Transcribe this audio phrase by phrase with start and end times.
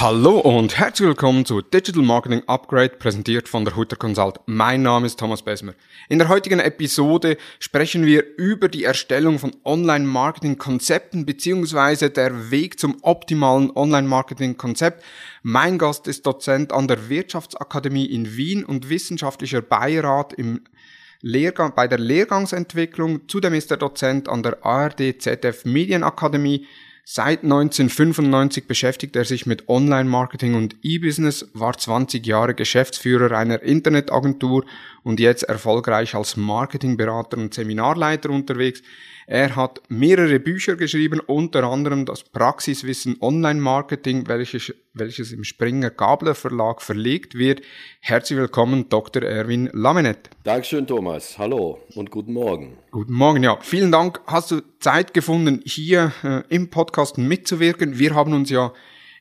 [0.00, 4.40] Hallo und herzlich willkommen zu Digital Marketing Upgrade, präsentiert von der Hutter Consult.
[4.46, 5.74] Mein Name ist Thomas Besmer.
[6.08, 12.96] In der heutigen Episode sprechen wir über die Erstellung von Online-Marketing-Konzepten beziehungsweise der Weg zum
[13.02, 15.04] optimalen Online-Marketing-Konzept.
[15.42, 20.62] Mein Gast ist Dozent an der Wirtschaftsakademie in Wien und wissenschaftlicher Beirat im
[21.20, 23.28] Lehrgang, bei der Lehrgangsentwicklung.
[23.28, 26.66] Zudem ist er Dozent an der ARD ZF Medienakademie
[27.04, 34.64] Seit 1995 beschäftigt er sich mit Online-Marketing und E-Business, war 20 Jahre Geschäftsführer einer Internetagentur
[35.02, 38.82] und jetzt erfolgreich als Marketingberater und Seminarleiter unterwegs.
[39.30, 46.34] Er hat mehrere Bücher geschrieben, unter anderem das Praxiswissen Online-Marketing, welches, welches im Springer Gabler
[46.34, 47.62] Verlag verlegt wird.
[48.00, 49.22] Herzlich willkommen, Dr.
[49.22, 50.30] Erwin Lamenet.
[50.42, 51.38] Dankeschön, Thomas.
[51.38, 52.76] Hallo und guten Morgen.
[52.90, 53.56] Guten Morgen, ja.
[53.60, 54.20] Vielen Dank.
[54.26, 58.00] Hast du Zeit gefunden, hier äh, im Podcast mitzuwirken?
[58.00, 58.72] Wir haben uns ja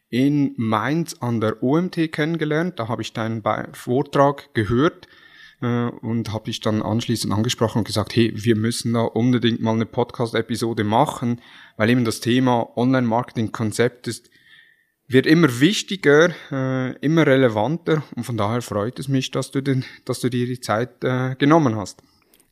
[0.10, 2.80] in Mainz an der OMT kennengelernt.
[2.80, 3.44] Da habe ich deinen
[3.74, 5.08] Vortrag gehört
[5.62, 9.74] äh, und habe ich dann anschließend angesprochen und gesagt, hey, wir müssen da unbedingt mal
[9.74, 11.42] eine Podcast-Episode machen,
[11.78, 14.30] weil eben das Thema Online-Marketing-Konzept ist
[15.10, 19.84] wird immer wichtiger, äh, immer relevanter und von daher freut es mich, dass du, den,
[20.06, 22.04] dass du dir die Zeit äh, genommen hast.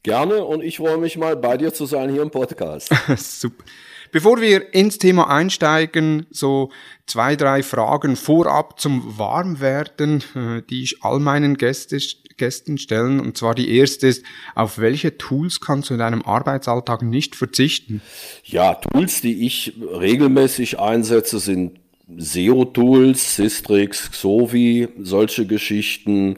[0.02, 2.92] Gerne und ich freue mich mal bei dir zu sein hier im Podcast.
[3.18, 3.64] Super.
[4.12, 6.72] Bevor wir ins Thema einsteigen, so
[7.06, 12.00] zwei, drei Fragen vorab zum Warmwerden, äh, die ich all meinen Gäste,
[12.38, 13.20] Gästen stellen.
[13.20, 14.24] Und zwar die erste ist,
[14.56, 18.02] auf welche Tools kannst du in deinem Arbeitsalltag nicht verzichten?
[18.44, 21.80] Ja, Tools, die ich regelmäßig einsetze, sind
[22.16, 26.38] SEO-Tools, Systrix, Xovi, solche Geschichten.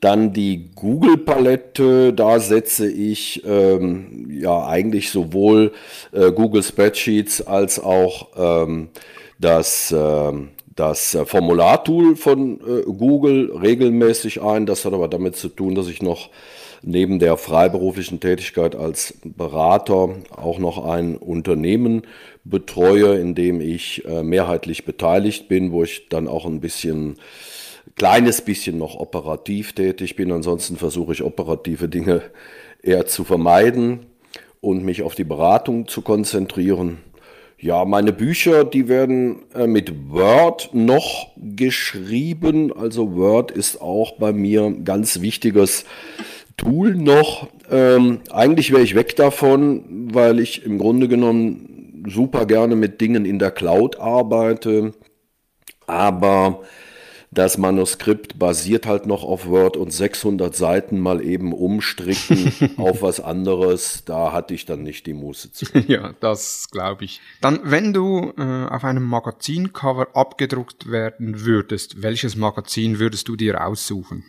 [0.00, 5.72] Dann die Google-Palette, da setze ich ähm, ja eigentlich sowohl
[6.12, 8.90] äh, Google Spreadsheets als auch ähm,
[9.40, 10.32] das, äh,
[10.78, 14.66] das Formulartool von äh, Google regelmäßig ein.
[14.66, 16.30] Das hat aber damit zu tun, dass ich noch
[16.82, 22.02] neben der freiberuflichen Tätigkeit als Berater auch noch ein Unternehmen
[22.44, 27.16] betreue, in dem ich äh, mehrheitlich beteiligt bin, wo ich dann auch ein bisschen
[27.96, 30.30] kleines bisschen noch operativ tätig bin.
[30.30, 32.22] Ansonsten versuche ich operative Dinge
[32.82, 34.06] eher zu vermeiden
[34.60, 36.98] und mich auf die Beratung zu konzentrieren.
[37.60, 42.72] Ja, meine Bücher, die werden äh, mit Word noch geschrieben.
[42.72, 45.84] Also Word ist auch bei mir ein ganz wichtiges
[46.56, 47.48] Tool noch.
[47.68, 53.24] Ähm, eigentlich wäre ich weg davon, weil ich im Grunde genommen super gerne mit Dingen
[53.24, 54.94] in der Cloud arbeite.
[55.88, 56.60] Aber
[57.38, 63.20] das Manuskript basiert halt noch auf Word und 600 Seiten mal eben umstricken auf was
[63.20, 64.02] anderes.
[64.04, 65.66] Da hatte ich dann nicht die Muße zu.
[65.86, 67.20] Ja, das glaube ich.
[67.40, 73.64] Dann, wenn du äh, auf einem Magazincover abgedruckt werden würdest, welches Magazin würdest du dir
[73.64, 74.24] aussuchen?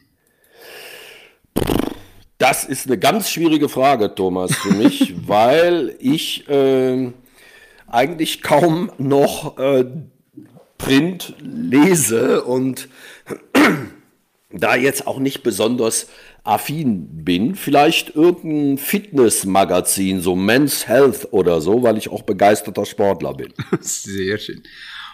[2.38, 7.12] Das ist eine ganz schwierige Frage, Thomas, für mich, weil ich äh,
[7.88, 9.86] eigentlich kaum noch äh,
[10.80, 12.90] Print lese und
[14.52, 16.08] da jetzt auch nicht besonders
[16.44, 23.36] affin bin, vielleicht irgendein Fitnessmagazin, so Men's Health oder so, weil ich auch begeisterter Sportler
[23.36, 23.54] bin.
[23.82, 24.64] Sehr schön.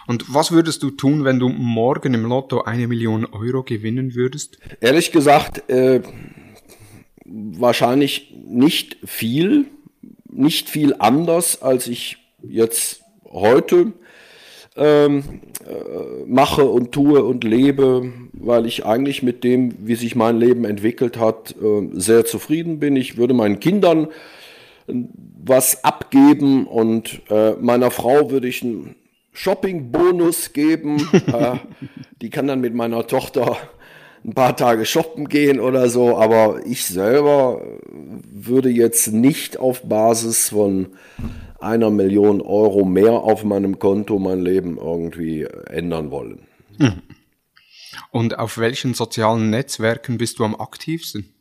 [0.06, 4.58] Und was würdest du tun, wenn du morgen im Lotto eine Million Euro gewinnen würdest?
[4.80, 6.00] Ehrlich gesagt, äh,
[7.24, 9.66] wahrscheinlich nicht viel,
[10.30, 13.92] nicht viel anders, als ich jetzt heute
[14.76, 20.38] ähm, äh, mache und tue und lebe, weil ich eigentlich mit dem, wie sich mein
[20.38, 22.96] Leben entwickelt hat, äh, sehr zufrieden bin.
[22.96, 24.08] Ich würde meinen Kindern
[25.44, 28.94] was abgeben und äh, meiner Frau würde ich einen
[29.32, 31.08] Shopping-Bonus geben.
[31.26, 31.56] Äh,
[32.22, 33.56] die kann dann mit meiner Tochter
[34.24, 37.60] ein paar Tage shoppen gehen oder so, aber ich selber
[38.32, 40.86] würde jetzt nicht auf Basis von
[41.60, 46.46] einer Million Euro mehr auf meinem Konto mein Leben irgendwie ändern wollen.
[46.78, 47.02] Hm.
[48.10, 51.32] Und auf welchen sozialen Netzwerken bist du am aktivsten?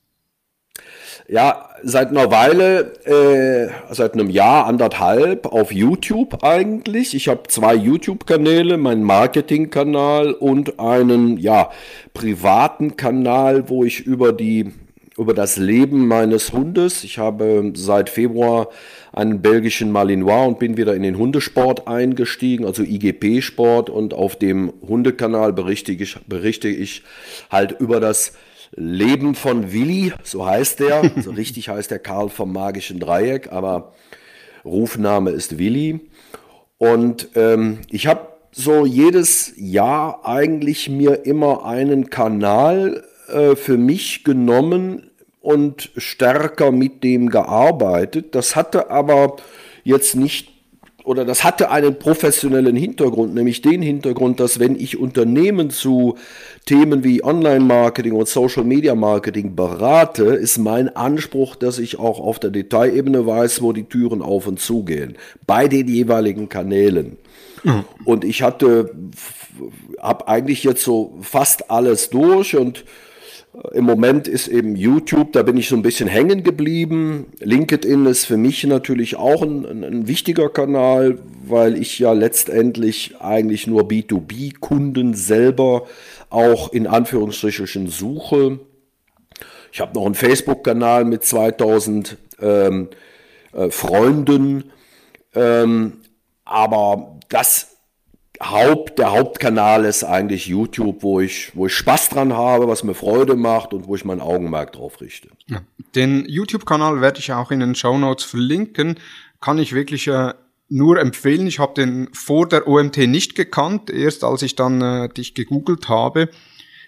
[1.28, 7.16] Ja, seit einer Weile, äh, seit einem Jahr, anderthalb, auf YouTube eigentlich.
[7.16, 11.72] Ich habe zwei YouTube-Kanäle, meinen Marketing-Kanal und einen, ja,
[12.14, 14.72] privaten Kanal, wo ich über die,
[15.18, 18.70] über das Leben meines Hundes, ich habe seit Februar
[19.16, 24.74] einen belgischen Malinois und bin wieder in den Hundesport eingestiegen, also IGP-Sport und auf dem
[24.86, 27.02] Hundekanal berichte ich, berichte ich
[27.50, 28.34] halt über das
[28.76, 31.12] Leben von Willi, so heißt der.
[31.22, 33.94] So richtig heißt der Karl vom magischen Dreieck, aber
[34.66, 36.02] Rufname ist Willi.
[36.78, 44.26] Und ähm, ich habe so jedes Jahr eigentlich mir immer einen Kanal äh, für mich
[44.26, 45.10] genommen
[45.46, 48.34] und stärker mit dem gearbeitet.
[48.34, 49.36] Das hatte aber
[49.84, 50.50] jetzt nicht
[51.04, 56.16] oder das hatte einen professionellen Hintergrund, nämlich den Hintergrund, dass wenn ich Unternehmen zu
[56.66, 63.28] Themen wie Online-Marketing und Social-Media-Marketing berate, ist mein Anspruch, dass ich auch auf der Detailebene
[63.28, 65.16] weiß, wo die Türen auf und zugehen,
[65.46, 67.18] bei den jeweiligen Kanälen.
[67.64, 67.84] Mhm.
[68.04, 68.96] Und ich hatte,
[70.02, 72.84] habe eigentlich jetzt so fast alles durch und
[73.72, 77.28] im Moment ist eben YouTube, da bin ich so ein bisschen hängen geblieben.
[77.40, 83.68] LinkedIn ist für mich natürlich auch ein, ein wichtiger Kanal, weil ich ja letztendlich eigentlich
[83.68, 85.88] nur B2B-Kunden selber
[86.30, 88.60] auch in Anführungsstrichen suche.
[89.72, 92.90] Ich habe noch einen Facebook-Kanal mit 2000 ähm,
[93.54, 94.72] äh, Freunden,
[95.34, 96.02] ähm,
[96.44, 97.75] aber das
[98.42, 102.94] Haupt, der Hauptkanal ist eigentlich YouTube, wo ich, wo ich Spaß dran habe, was mir
[102.94, 105.30] Freude macht und wo ich mein Augenmerk drauf richte.
[105.96, 109.00] Den YouTube-Kanal werde ich auch in den Show Notes verlinken.
[109.42, 110.34] Kann ich wirklich äh,
[110.70, 111.48] nur empfehlen.
[111.48, 113.90] Ich habe den vor der OMT nicht gekannt.
[113.90, 116.30] Erst als ich dann äh, dich gegoogelt habe,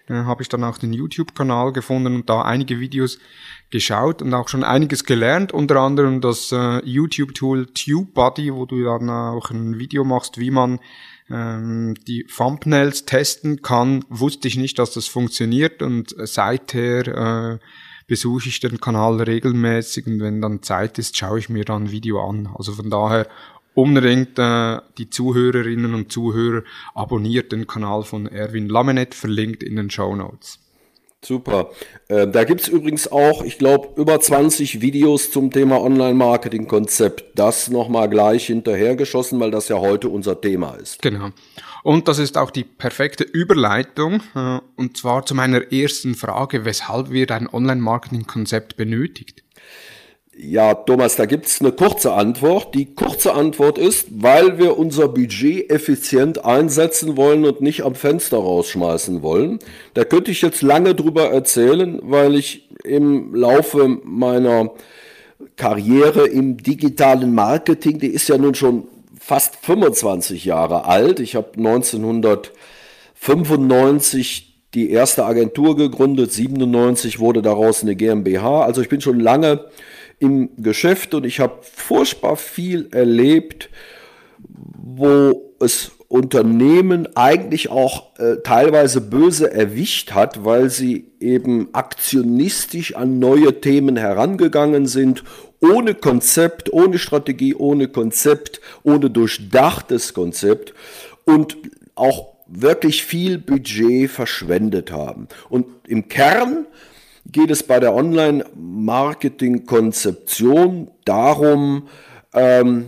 [0.08, 3.20] äh, habe ich dann auch den YouTube-Kanal gefunden und da einige Videos
[3.70, 9.10] geschaut und auch schon einiges gelernt, unter anderem das äh, YouTube-Tool TubeBuddy, wo du dann
[9.10, 10.80] auch ein Video machst, wie man
[11.30, 17.60] ähm, die Thumbnails testen kann, wusste ich nicht, dass das funktioniert und seither äh,
[18.08, 21.92] besuche ich den Kanal regelmäßig und wenn dann Zeit ist, schaue ich mir dann ein
[21.92, 22.50] Video an.
[22.56, 23.28] Also von daher
[23.74, 26.64] unbedingt äh, die Zuhörerinnen und Zuhörer
[26.96, 30.60] abonniert den Kanal von Erwin Lamenet, verlinkt in den Show Notes.
[31.28, 31.72] Super.
[32.08, 37.38] Äh, da gibt es übrigens auch, ich glaube, über 20 Videos zum Thema Online-Marketing-Konzept.
[37.38, 41.02] Das nochmal gleich hinterhergeschossen, weil das ja heute unser Thema ist.
[41.02, 41.32] Genau.
[41.84, 47.12] Und das ist auch die perfekte Überleitung, äh, und zwar zu meiner ersten Frage, weshalb
[47.12, 49.44] wir ein Online-Marketing-Konzept benötigt.
[50.40, 52.76] Ja, Thomas, da gibt's eine kurze Antwort.
[52.76, 58.38] Die kurze Antwort ist, weil wir unser Budget effizient einsetzen wollen und nicht am Fenster
[58.38, 59.58] rausschmeißen wollen.
[59.96, 64.74] Da könnte ich jetzt lange drüber erzählen, weil ich im Laufe meiner
[65.56, 68.88] Karriere im digitalen Marketing, die ist ja nun schon
[69.20, 71.20] fast 25 Jahre alt.
[71.20, 78.62] Ich habe 1995 die erste Agentur gegründet, 97 wurde daraus eine GmbH.
[78.62, 79.66] Also ich bin schon lange
[80.20, 83.70] im Geschäft und ich habe furchtbar viel erlebt,
[84.40, 93.20] wo es Unternehmen eigentlich auch äh, teilweise böse erwischt hat, weil sie eben aktionistisch an
[93.20, 95.24] neue Themen herangegangen sind,
[95.60, 100.74] ohne Konzept, ohne Strategie, ohne Konzept, ohne durchdachtes Konzept
[101.26, 101.58] und
[101.96, 105.28] auch wirklich viel Budget verschwendet haben.
[105.50, 106.68] Und im Kern
[107.32, 111.88] geht es bei der Online-Marketing-Konzeption darum,
[112.34, 112.88] ähm,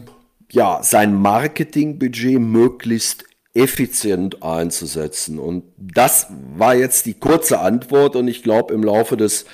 [0.51, 5.39] ja, sein Marketingbudget möglichst effizient einzusetzen.
[5.39, 9.45] Und das war jetzt die kurze Antwort und ich glaube, im Laufe des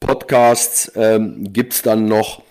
[0.00, 2.42] Podcasts ähm, gibt es dann noch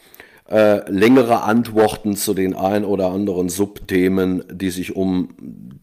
[0.49, 5.29] äh, längere Antworten zu den ein oder anderen Subthemen, die sich um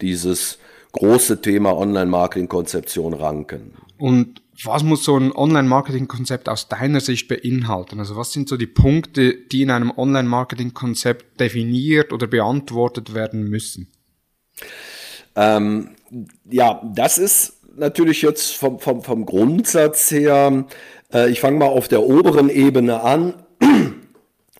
[0.00, 0.59] dieses
[0.93, 3.75] große Thema Online-Marketing-Konzeption ranken.
[3.99, 7.99] Und was muss so ein Online-Marketing-Konzept aus deiner Sicht beinhalten?
[7.99, 13.90] Also was sind so die Punkte, die in einem Online-Marketing-Konzept definiert oder beantwortet werden müssen?
[15.35, 15.90] Ähm,
[16.50, 20.66] ja, das ist natürlich jetzt vom, vom, vom Grundsatz her,
[21.12, 23.35] äh, ich fange mal auf der oberen Ebene an.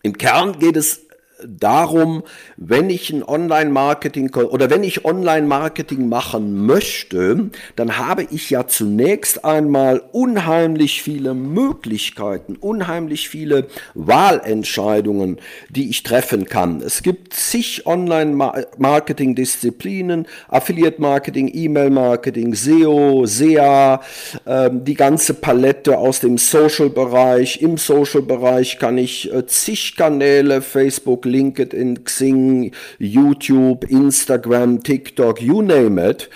[0.01, 1.02] Im Kern geht es
[1.47, 2.23] darum,
[2.57, 9.45] wenn ich ein Online-Marketing oder wenn ich Online-Marketing machen möchte, dann habe ich ja zunächst
[9.45, 15.37] einmal unheimlich viele Möglichkeiten, unheimlich viele Wahlentscheidungen,
[15.69, 16.81] die ich treffen kann.
[16.81, 24.01] Es gibt zig Online-Marketing-Disziplinen, Affiliate-Marketing, E-Mail-Marketing, SEO, SEA,
[24.45, 27.61] äh, die ganze Palette aus dem Social-Bereich.
[27.61, 36.09] Im Social-Bereich kann ich äh, zig Kanäle, Facebook, LinkedIn, Xing, YouTube, Instagram, TikTok, you name
[36.09, 36.29] it.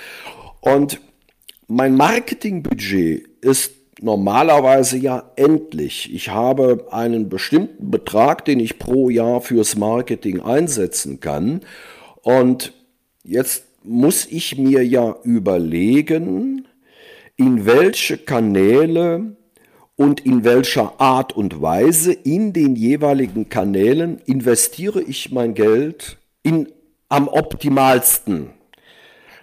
[0.61, 0.99] Und
[1.67, 6.13] mein Marketingbudget ist normalerweise ja endlich.
[6.13, 11.61] Ich habe einen bestimmten Betrag, den ich pro Jahr fürs Marketing einsetzen kann.
[12.21, 12.73] Und
[13.23, 16.67] jetzt muss ich mir ja überlegen,
[17.37, 19.35] in welche Kanäle
[19.97, 26.69] und in welcher Art und Weise in den jeweiligen Kanälen investiere ich mein Geld in,
[27.09, 28.51] am optimalsten.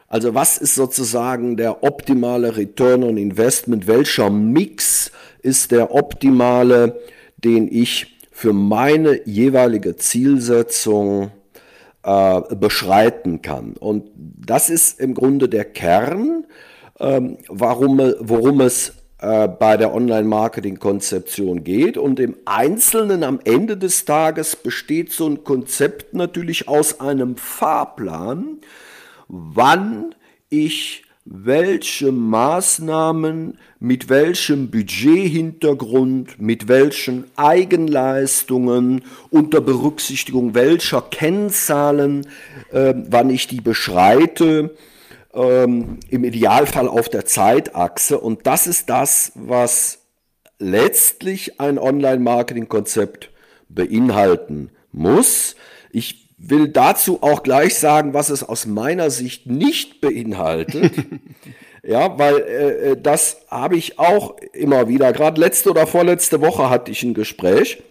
[0.07, 3.89] Also was ist sozusagen der optimale Return on Investment?
[3.89, 5.11] Welcher Mix
[5.43, 7.01] ist der optimale,
[7.37, 11.33] den ich für meine jeweilige Zielsetzung
[12.05, 13.73] äh, beschreiten kann?
[13.73, 16.45] Und das ist im Grunde der Kern,
[17.01, 18.93] ähm, warum, worum es
[19.25, 21.97] äh, bei der Online-Marketing-Konzeption geht.
[21.97, 28.59] Und im Einzelnen am Ende des Tages besteht so ein Konzept natürlich aus einem Fahrplan,
[29.29, 30.15] wann
[30.51, 42.27] ich welche Maßnahmen mit welchem Budgethintergrund, mit welchen Eigenleistungen, unter Berücksichtigung welcher Kennzahlen,
[42.73, 44.77] äh, wann ich die beschreite,
[45.35, 48.19] ähm, im Idealfall auf der Zeitachse.
[48.19, 50.01] Und das ist das, was
[50.59, 53.31] letztlich ein Online-Marketing-Konzept
[53.69, 55.57] beinhalten muss.
[55.91, 60.93] Ich will dazu auch gleich sagen, was es aus meiner Sicht nicht beinhaltet.
[61.83, 65.13] ja, weil äh, äh, das habe ich auch immer wieder.
[65.13, 67.83] Gerade letzte oder vorletzte Woche hatte ich ein Gespräch.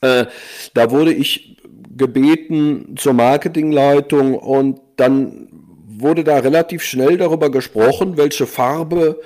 [0.00, 0.26] Äh,
[0.74, 1.56] da wurde ich
[1.96, 5.48] gebeten zur Marketingleitung und dann
[5.98, 9.20] wurde da relativ schnell darüber gesprochen, welche Farbe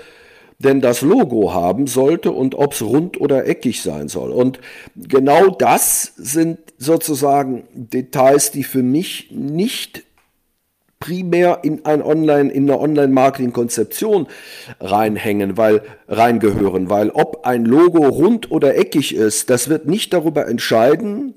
[0.59, 4.33] denn das Logo haben sollte und ob es rund oder eckig sein soll.
[4.33, 4.59] Und
[4.97, 10.03] genau das sind sozusagen Details, die für mich nicht
[11.01, 14.27] primär in ein Online, in eine Online-Marketing-Konzeption
[14.81, 20.49] reinhängen, weil reingehören, weil ob ein Logo rund oder eckig ist, das wird nicht darüber
[20.49, 21.35] entscheiden,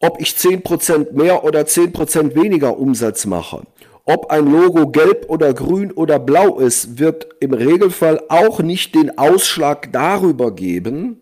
[0.00, 3.62] ob ich 10% mehr oder 10% weniger Umsatz mache.
[4.04, 9.16] Ob ein Logo gelb oder grün oder blau ist, wird im Regelfall auch nicht den
[9.16, 11.20] Ausschlag darüber geben,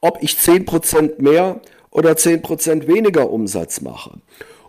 [0.00, 4.18] ob ich 10% mehr oder 10% weniger Umsatz mache.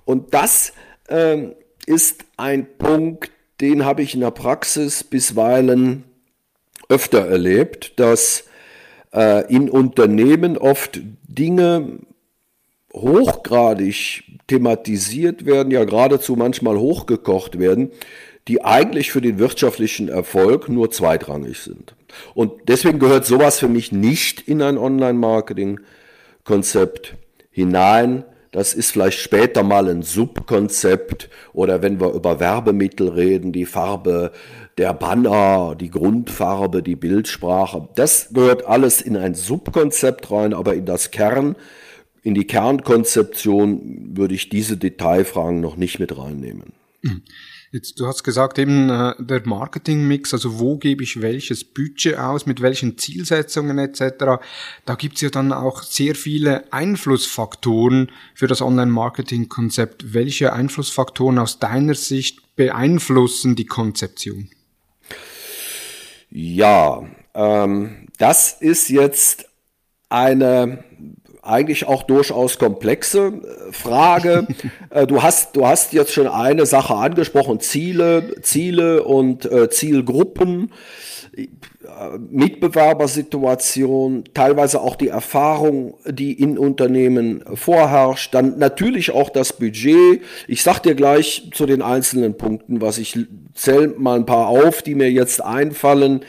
[0.06, 0.74] Und das
[1.10, 6.04] ähm, ist ein Punkt, den habe ich in der Praxis bisweilen
[6.90, 8.46] öfter erlebt, dass
[9.14, 12.00] äh, in Unternehmen oft Dinge
[12.94, 17.92] hochgradig thematisiert werden, ja geradezu manchmal hochgekocht werden,
[18.48, 21.96] die eigentlich für den wirtschaftlichen Erfolg nur zweitrangig sind.
[22.34, 27.16] Und deswegen gehört sowas für mich nicht in ein Online-Marketing-Konzept
[27.52, 28.24] hinein.
[28.52, 34.32] Das ist vielleicht später mal ein Subkonzept oder wenn wir über Werbemittel reden, die Farbe
[34.78, 37.90] der Banner, die Grundfarbe, die Bildsprache.
[37.96, 41.58] Das gehört alles in ein Subkonzept rein, aber in das Kern
[42.28, 46.74] in die Kernkonzeption würde ich diese Detailfragen noch nicht mit reinnehmen.
[47.72, 52.46] Jetzt, du hast gesagt eben äh, der Marketingmix, also wo gebe ich welches Budget aus,
[52.46, 54.42] mit welchen Zielsetzungen etc.
[54.84, 60.14] Da gibt's ja dann auch sehr viele Einflussfaktoren für das Online-Marketing-Konzept.
[60.14, 64.50] Welche Einflussfaktoren aus deiner Sicht beeinflussen die Konzeption?
[66.30, 69.46] Ja, ähm, das ist jetzt
[70.10, 70.84] eine
[71.48, 74.48] eigentlich auch durchaus komplexe äh, Frage.
[74.90, 80.72] Äh, du hast, du hast jetzt schon eine Sache angesprochen, Ziele, Ziele und äh, Zielgruppen.
[82.30, 90.22] Mitbewerbersituation, teilweise auch die Erfahrung, die in Unternehmen vorherrscht, dann natürlich auch das Budget.
[90.48, 93.18] Ich sag dir gleich zu den einzelnen Punkten, was ich
[93.54, 96.22] zähle mal ein paar auf, die mir jetzt einfallen.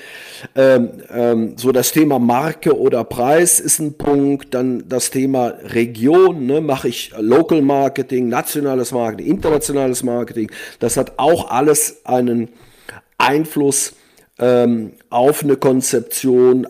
[0.55, 6.47] Ähm, ähm, so das Thema Marke oder Preis ist ein Punkt, dann das Thema Region,
[6.47, 10.51] ne, mache ich Local Marketing, nationales Marketing, internationales Marketing.
[10.79, 12.49] Das hat auch alles einen
[13.19, 13.95] Einfluss
[14.39, 16.67] ähm, auf eine Konzeption,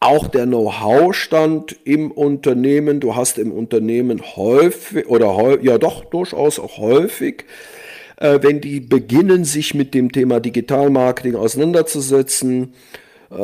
[0.00, 2.98] auch der Know-how-Stand im Unternehmen.
[2.98, 7.44] Du hast im Unternehmen häufig oder ja doch durchaus auch häufig,
[8.16, 12.74] äh, wenn die beginnen, sich mit dem Thema Digitalmarketing auseinanderzusetzen,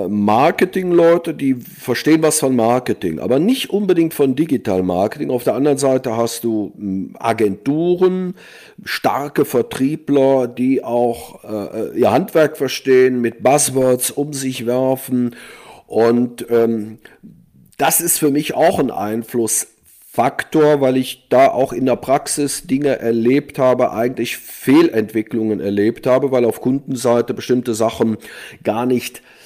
[0.08, 5.30] Marketingleute, die verstehen was von Marketing, aber nicht unbedingt von Digital Marketing.
[5.30, 8.34] Auf der anderen Seite hast du hm, Agenturen,
[8.84, 15.34] starke Vertriebler, die auch äh, ihr Handwerk verstehen, mit Buzzwords um sich werfen.
[15.86, 16.98] Und ähm,
[17.78, 22.98] das ist für mich auch ein Einflussfaktor, weil ich da auch in der Praxis Dinge
[22.98, 28.18] erlebt habe, eigentlich Fehlentwicklungen erlebt habe, weil auf Kundenseite bestimmte Sachen
[28.62, 29.37] gar nicht äh,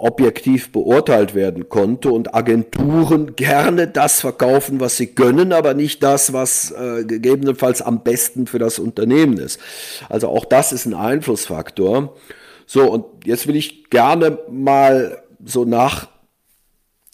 [0.00, 6.32] objektiv beurteilt werden konnte und Agenturen gerne das verkaufen, was sie können, aber nicht das,
[6.32, 9.60] was äh, gegebenenfalls am besten für das Unternehmen ist.
[10.08, 12.16] Also auch das ist ein Einflussfaktor.
[12.66, 16.08] So, und jetzt will ich gerne mal so nach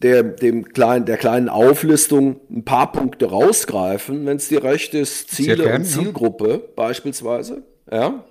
[0.02, 5.30] der, dem kleinen, der kleinen Auflistung ein paar Punkte rausgreifen, wenn es dir recht ist,
[5.30, 6.60] Ziele gern, und Zielgruppe ja.
[6.76, 7.62] beispielsweise.
[7.90, 8.24] Ja.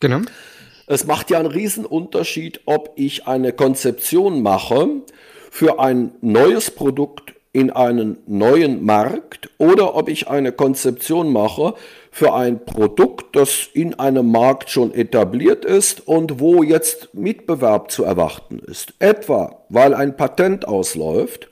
[0.00, 0.20] Genau.
[0.90, 4.88] Es macht ja einen Riesenunterschied, ob ich eine Konzeption mache
[5.48, 11.74] für ein neues Produkt in einen neuen Markt oder ob ich eine Konzeption mache
[12.10, 18.02] für ein Produkt, das in einem Markt schon etabliert ist und wo jetzt Mitbewerb zu
[18.02, 18.92] erwarten ist.
[18.98, 21.48] Etwa weil ein Patent ausläuft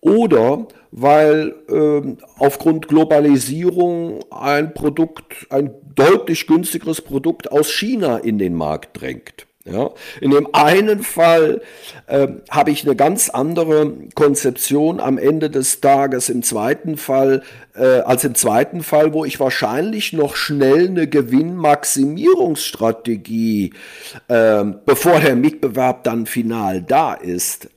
[0.00, 8.54] oder weil äh, aufgrund Globalisierung ein Produkt, ein deutlich günstigeres Produkt aus China in den
[8.54, 9.46] Markt drängt.
[9.70, 9.90] Ja,
[10.22, 11.60] in dem einen Fall
[12.06, 17.42] äh, habe ich eine ganz andere Konzeption am Ende des Tages, im zweiten Fall
[17.74, 23.74] äh, als im zweiten Fall, wo ich wahrscheinlich noch schnell eine Gewinnmaximierungsstrategie,
[24.28, 27.68] äh, bevor der Mitbewerb dann final da ist,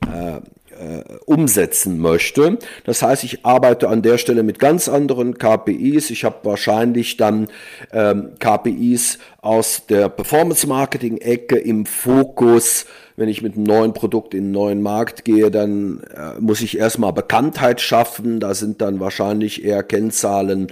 [0.81, 2.57] äh, umsetzen möchte.
[2.85, 6.09] Das heißt, ich arbeite an der Stelle mit ganz anderen KPIs.
[6.09, 7.49] Ich habe wahrscheinlich dann
[7.93, 12.87] ähm, KPIs aus der Performance-Marketing-Ecke im Fokus.
[13.15, 16.77] Wenn ich mit einem neuen Produkt in einen neuen Markt gehe, dann äh, muss ich
[16.77, 18.39] erstmal Bekanntheit schaffen.
[18.39, 20.67] Da sind dann wahrscheinlich eher Kennzahlen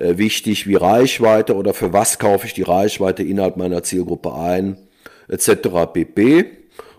[0.00, 4.76] äh, wichtig wie Reichweite oder für was kaufe ich die Reichweite innerhalb meiner Zielgruppe ein,
[5.28, 5.68] etc.
[5.92, 6.46] pp.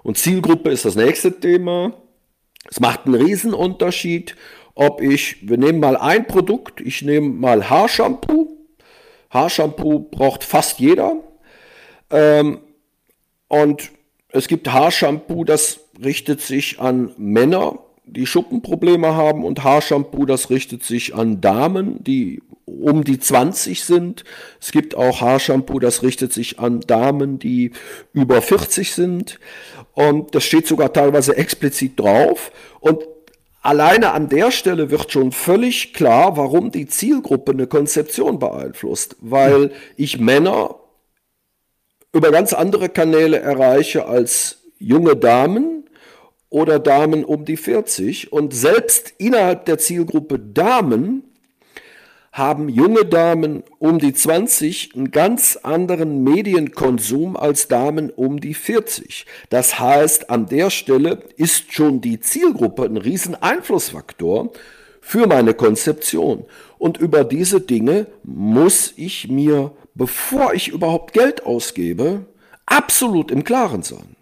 [0.03, 1.93] Und Zielgruppe ist das nächste Thema.
[2.69, 4.35] Es macht einen Riesenunterschied,
[4.75, 8.57] ob ich, wir nehmen mal ein Produkt, ich nehme mal Haarshampoo.
[9.29, 11.17] Haarshampoo braucht fast jeder.
[12.09, 12.59] Ähm,
[13.47, 13.91] und
[14.29, 20.83] es gibt Haarshampoo, das richtet sich an Männer, die Schuppenprobleme haben und Haarshampoo, das richtet
[20.83, 24.23] sich an Damen, die um die 20 sind.
[24.59, 27.71] Es gibt auch Haarshampoo, das richtet sich an Damen, die
[28.13, 29.39] über 40 sind.
[29.93, 32.51] Und das steht sogar teilweise explizit drauf.
[32.79, 33.03] Und
[33.61, 39.15] alleine an der Stelle wird schon völlig klar, warum die Zielgruppe eine Konzeption beeinflusst.
[39.21, 40.75] Weil ich Männer
[42.11, 45.82] über ganz andere Kanäle erreiche als junge Damen
[46.53, 48.31] oder Damen um die 40.
[48.31, 51.23] Und selbst innerhalb der Zielgruppe Damen
[52.31, 59.25] haben junge Damen um die 20 einen ganz anderen Medienkonsum als Damen um die 40.
[59.49, 64.51] Das heißt, an der Stelle ist schon die Zielgruppe ein riesen Einflussfaktor
[65.01, 66.45] für meine Konzeption.
[66.77, 72.27] Und über diese Dinge muss ich mir, bevor ich überhaupt Geld ausgebe,
[72.67, 74.15] absolut im Klaren sein.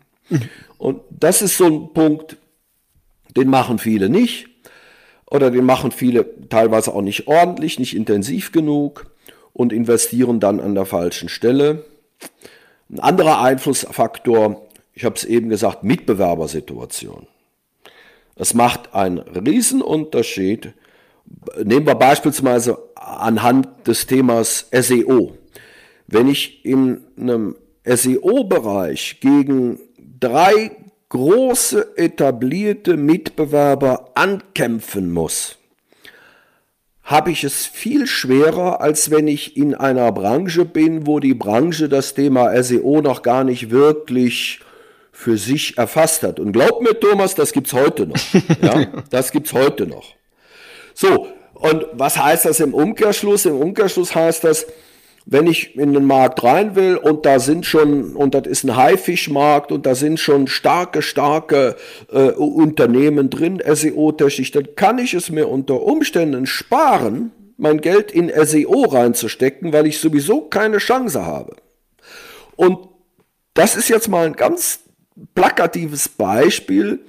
[0.82, 2.38] Und das ist so ein Punkt,
[3.38, 4.48] den machen viele nicht
[5.30, 9.06] oder den machen viele teilweise auch nicht ordentlich, nicht intensiv genug
[9.54, 11.86] und investieren dann an der falschen Stelle.
[12.90, 14.66] Ein anderer Einflussfaktor,
[14.96, 17.28] ich habe es eben gesagt, Mitbewerbersituation.
[18.36, 20.74] Es macht einen Riesenunterschied.
[21.64, 25.38] Nehmen wir beispielsweise anhand des Themas SEO.
[26.08, 29.80] Wenn ich in einem SEO-Bereich gegen
[30.22, 30.72] drei
[31.10, 35.58] große etablierte Mitbewerber ankämpfen muss,
[37.04, 41.90] habe ich es viel schwerer, als wenn ich in einer Branche bin, wo die Branche
[41.90, 44.62] das Thema SEO noch gar nicht wirklich
[45.12, 46.40] für sich erfasst hat.
[46.40, 48.16] Und glaub mir, Thomas, das gibt's heute noch.
[48.62, 50.16] Ja, das gibt's heute noch.
[50.94, 51.28] So.
[51.54, 53.46] Und was heißt das im Umkehrschluss?
[53.46, 54.66] Im Umkehrschluss heißt das,
[55.32, 58.76] wenn ich in den Markt rein will und da sind schon, und das ist ein
[58.76, 61.78] Haifischmarkt und da sind schon starke, starke
[62.12, 68.30] äh, Unternehmen drin, SEO-technisch, dann kann ich es mir unter Umständen sparen, mein Geld in
[68.44, 71.56] SEO reinzustecken, weil ich sowieso keine Chance habe.
[72.58, 72.90] Und
[73.54, 74.82] das ist jetzt mal ein ganz
[75.34, 77.00] plakatives Beispiel,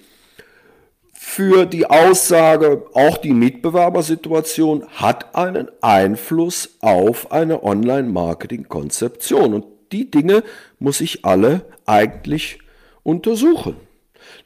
[1.24, 9.54] für die Aussage, auch die Mitbewerbersituation hat einen Einfluss auf eine Online-Marketing-Konzeption.
[9.54, 10.42] Und die Dinge
[10.78, 12.58] muss ich alle eigentlich
[13.04, 13.76] untersuchen.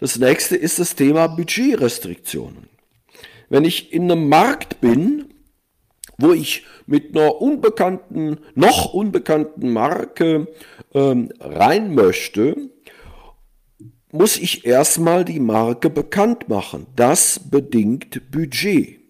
[0.01, 2.69] Das nächste ist das Thema Budgetrestriktionen.
[3.49, 5.33] Wenn ich in einem Markt bin,
[6.19, 10.47] wo ich mit einer unbekannten, noch unbekannten Marke
[10.95, 12.71] ähm, rein möchte,
[14.13, 16.87] muss ich erstmal die Marke bekannt machen.
[16.97, 19.01] Das bedingt Budget.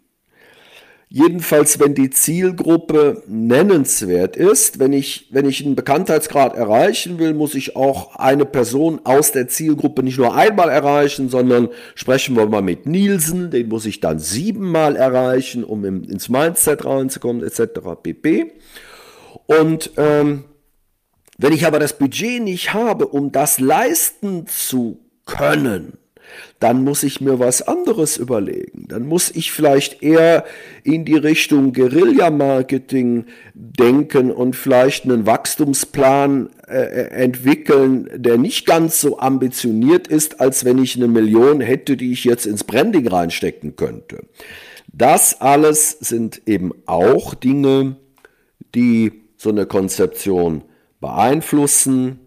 [1.08, 7.54] Jedenfalls, wenn die Zielgruppe nennenswert ist, wenn ich, wenn ich einen Bekanntheitsgrad erreichen will, muss
[7.54, 12.60] ich auch eine Person aus der Zielgruppe nicht nur einmal erreichen, sondern sprechen wir mal
[12.60, 17.80] mit Nielsen, den muss ich dann siebenmal erreichen, um ins Mindset reinzukommen, etc.
[18.02, 18.52] pp.
[19.46, 20.44] Und ähm,
[21.38, 25.98] wenn ich aber das Budget nicht habe, um das leisten zu können,
[26.60, 28.86] dann muss ich mir was anderes überlegen.
[28.88, 30.44] Dann muss ich vielleicht eher
[30.82, 39.18] in die Richtung Guerilla-Marketing denken und vielleicht einen Wachstumsplan äh, entwickeln, der nicht ganz so
[39.18, 44.24] ambitioniert ist, als wenn ich eine Million hätte, die ich jetzt ins Branding reinstecken könnte.
[44.92, 47.96] Das alles sind eben auch Dinge,
[48.74, 50.62] die so eine Konzeption
[51.00, 52.20] beeinflussen,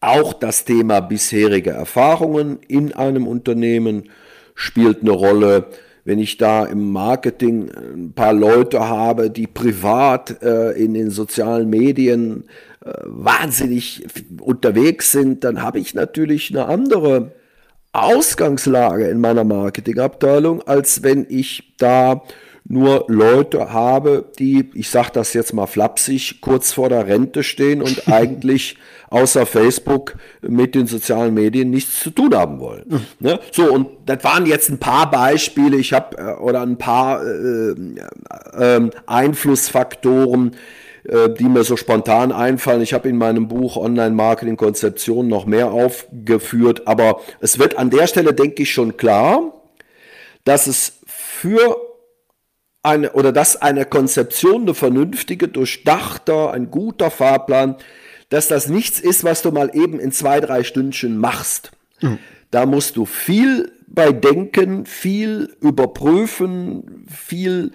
[0.00, 4.10] auch das Thema bisherige Erfahrungen in einem Unternehmen
[4.54, 5.66] spielt eine Rolle.
[6.04, 11.68] Wenn ich da im Marketing ein paar Leute habe, die privat äh, in den sozialen
[11.68, 12.44] Medien
[12.84, 14.06] äh, wahnsinnig
[14.40, 17.32] unterwegs sind, dann habe ich natürlich eine andere
[17.92, 22.22] Ausgangslage in meiner Marketingabteilung, als wenn ich da
[22.68, 27.80] nur Leute habe, die, ich sage das jetzt mal flapsig, kurz vor der Rente stehen
[27.80, 28.76] und eigentlich
[29.08, 32.84] außer Facebook mit den sozialen Medien nichts zu tun haben wollen.
[32.88, 33.00] Mhm.
[33.20, 33.40] Ne?
[33.52, 37.74] So, und das waren jetzt ein paar Beispiele, ich habe, äh, oder ein paar äh,
[38.52, 40.56] äh, Einflussfaktoren,
[41.38, 42.82] die mir so spontan einfallen.
[42.82, 48.34] Ich habe in meinem Buch Online-Marketing-Konzeption noch mehr aufgeführt, aber es wird an der Stelle,
[48.34, 49.52] denke ich, schon klar,
[50.42, 51.76] dass es für
[52.86, 57.76] eine, oder dass eine Konzeption, eine vernünftige, durchdachter, ein guter Fahrplan,
[58.28, 61.72] dass das nichts ist, was du mal eben in zwei, drei Stündchen machst.
[62.00, 62.18] Mhm.
[62.50, 67.72] Da musst du viel bei denken, viel überprüfen, viel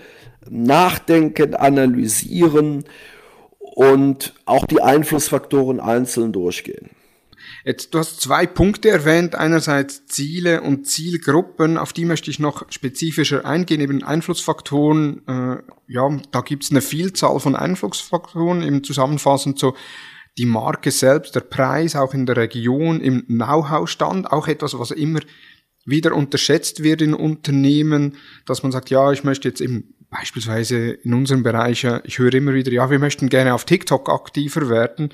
[0.49, 2.85] nachdenken, analysieren
[3.59, 6.89] und auch die Einflussfaktoren einzeln durchgehen.
[7.63, 9.35] Jetzt, du hast zwei Punkte erwähnt.
[9.35, 15.21] Einerseits Ziele und Zielgruppen, auf die möchte ich noch spezifischer eingehen, eben Einflussfaktoren.
[15.27, 19.75] Äh, ja, da gibt es eine Vielzahl von Einflussfaktoren, eben zusammenfassend so
[20.37, 25.19] die Marke selbst, der Preis, auch in der Region, im Know-how-Stand, auch etwas, was immer
[25.85, 31.13] wieder unterschätzt wird in Unternehmen, dass man sagt, ja, ich möchte jetzt eben beispielsweise in
[31.13, 35.09] unserem Bereich, ich höre immer wieder, ja, wir möchten gerne auf TikTok aktiver werden.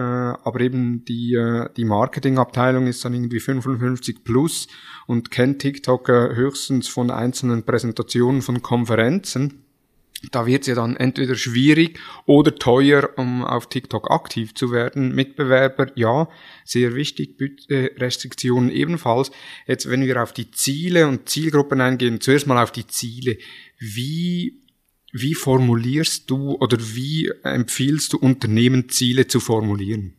[0.00, 4.66] Äh, aber eben die, äh, die Marketingabteilung ist dann irgendwie 55 plus
[5.06, 9.64] und kennt TikTok äh, höchstens von einzelnen Präsentationen von Konferenzen.
[10.32, 15.14] Da wird es ja dann entweder schwierig oder teuer, um auf TikTok aktiv zu werden.
[15.14, 16.28] Mitbewerber, ja,
[16.64, 17.36] sehr wichtig,
[17.70, 19.30] Restriktionen ebenfalls.
[19.66, 23.38] Jetzt, wenn wir auf die Ziele und Zielgruppen eingehen, zuerst mal auf die Ziele.
[23.78, 24.59] Wie
[25.12, 30.14] wie formulierst du oder wie empfiehlst du Unternehmen Ziele zu formulieren?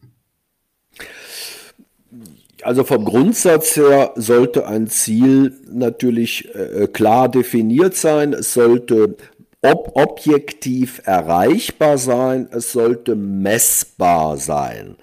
[2.64, 8.34] Also vom Grundsatz her sollte ein Ziel natürlich äh, klar definiert sein.
[8.34, 9.18] Es sollte
[9.64, 14.96] ob objektiv erreichbar sein, es sollte messbar sein.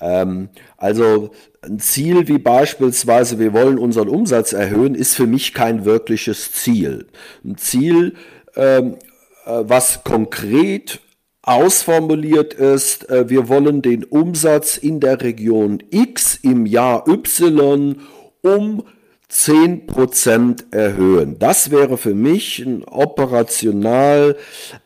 [0.00, 1.30] Ähm, also
[1.60, 7.06] ein Ziel wie beispielsweise, wir wollen unseren Umsatz erhöhen, ist für mich kein wirkliches Ziel.
[7.44, 8.14] Ein Ziel
[8.56, 9.15] ähm, äh,
[9.46, 11.00] was konkret
[11.46, 18.00] ausformuliert ist, äh, wir wollen den Umsatz in der Region X im Jahr Y
[18.42, 18.82] um
[19.30, 21.38] 10% erhöhen.
[21.38, 24.36] Das wäre für mich ein operational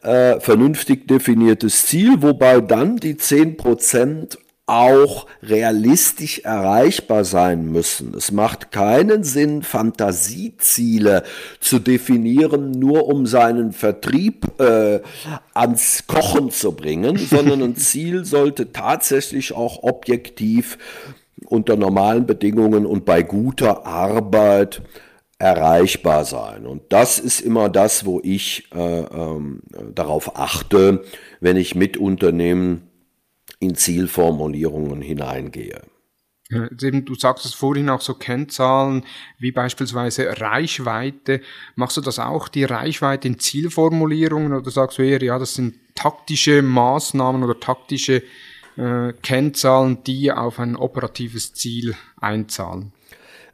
[0.03, 4.39] äh, vernünftig definiertes Ziel, wobei dann die 10%
[4.71, 8.15] auch realistisch erreichbar sein müssen.
[8.15, 11.25] Es macht keinen Sinn, Fantasieziele
[11.59, 15.01] zu definieren, nur um seinen Vertrieb äh,
[15.55, 20.79] ans Kochen zu bringen, sondern ein Ziel sollte tatsächlich auch objektiv
[21.47, 24.83] unter normalen Bedingungen und bei guter Arbeit
[25.41, 26.65] erreichbar sein.
[26.65, 29.41] Und das ist immer das, wo ich äh, äh,
[29.95, 31.03] darauf achte,
[31.41, 32.90] wenn ich mit Unternehmen
[33.61, 35.83] in Zielformulierungen hineingehe.
[36.51, 39.05] Du sagst es vorhin auch so Kennzahlen
[39.39, 41.43] wie beispielsweise Reichweite.
[41.77, 45.77] Machst du das auch, die Reichweite in Zielformulierungen oder sagst du eher, ja, das sind
[45.95, 48.25] taktische Maßnahmen oder taktische
[48.77, 52.93] äh, Kennzahlen, die auf ein operatives Ziel einzahlen?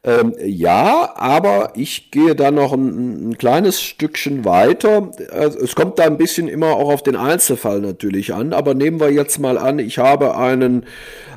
[0.07, 5.11] Ähm, ja, aber ich gehe da noch ein, ein, kleines Stückchen weiter.
[5.33, 9.01] Also es kommt da ein bisschen immer auch auf den Einzelfall natürlich an, aber nehmen
[9.01, 10.85] wir jetzt mal an, ich habe einen,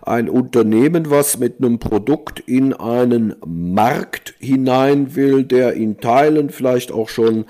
[0.04, 6.92] ein Unternehmen, was mit einem Produkt in einen Markt hinein will, der in Teilen vielleicht
[6.92, 7.46] auch schon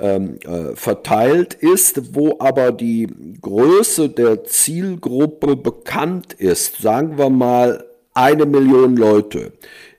[0.00, 3.06] ähm, äh, verteilt ist, wo aber die
[3.40, 9.52] Größe der Zielgruppe bekannt ist, sagen wir mal eine Million Leute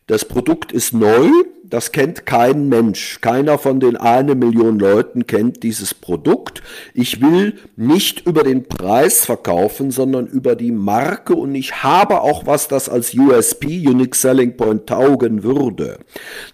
[0.08, 1.30] Das Produkt ist neu,
[1.66, 3.20] das kennt kein Mensch.
[3.20, 6.64] Keiner von den eine Million Leuten kennt dieses Produkt.
[6.94, 12.46] Ich will nicht über den Preis verkaufen, sondern über die Marke und ich habe auch
[12.46, 16.00] was, das als USP, Unique Selling Point, taugen würde.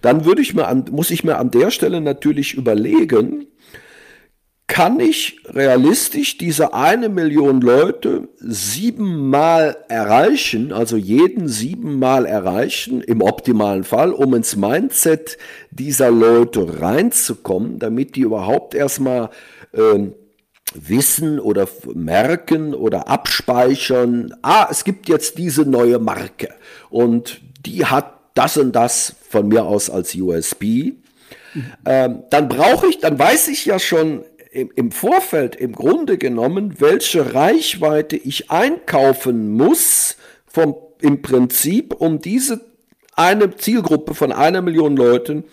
[0.01, 3.45] Dann würde ich mir an, muss ich mir an der Stelle natürlich überlegen,
[4.67, 13.83] kann ich realistisch diese eine Million Leute siebenmal erreichen, also jeden siebenmal erreichen, im optimalen
[13.83, 15.37] Fall, um ins Mindset
[15.71, 19.29] dieser Leute reinzukommen, damit die überhaupt erstmal
[19.73, 20.07] äh,
[20.73, 26.49] wissen oder merken oder abspeichern, ah, es gibt jetzt diese neue Marke
[26.89, 30.63] und die hat das und das von mir aus als USB.
[31.53, 31.73] Mhm.
[31.85, 36.75] Ähm, dann brauche ich, dann weiß ich ja schon, im, im Vorfeld im Grunde genommen,
[36.79, 42.61] welche Reichweite ich einkaufen muss, vom, im Prinzip, um diese
[43.15, 45.45] eine Zielgruppe von einer Million Leuten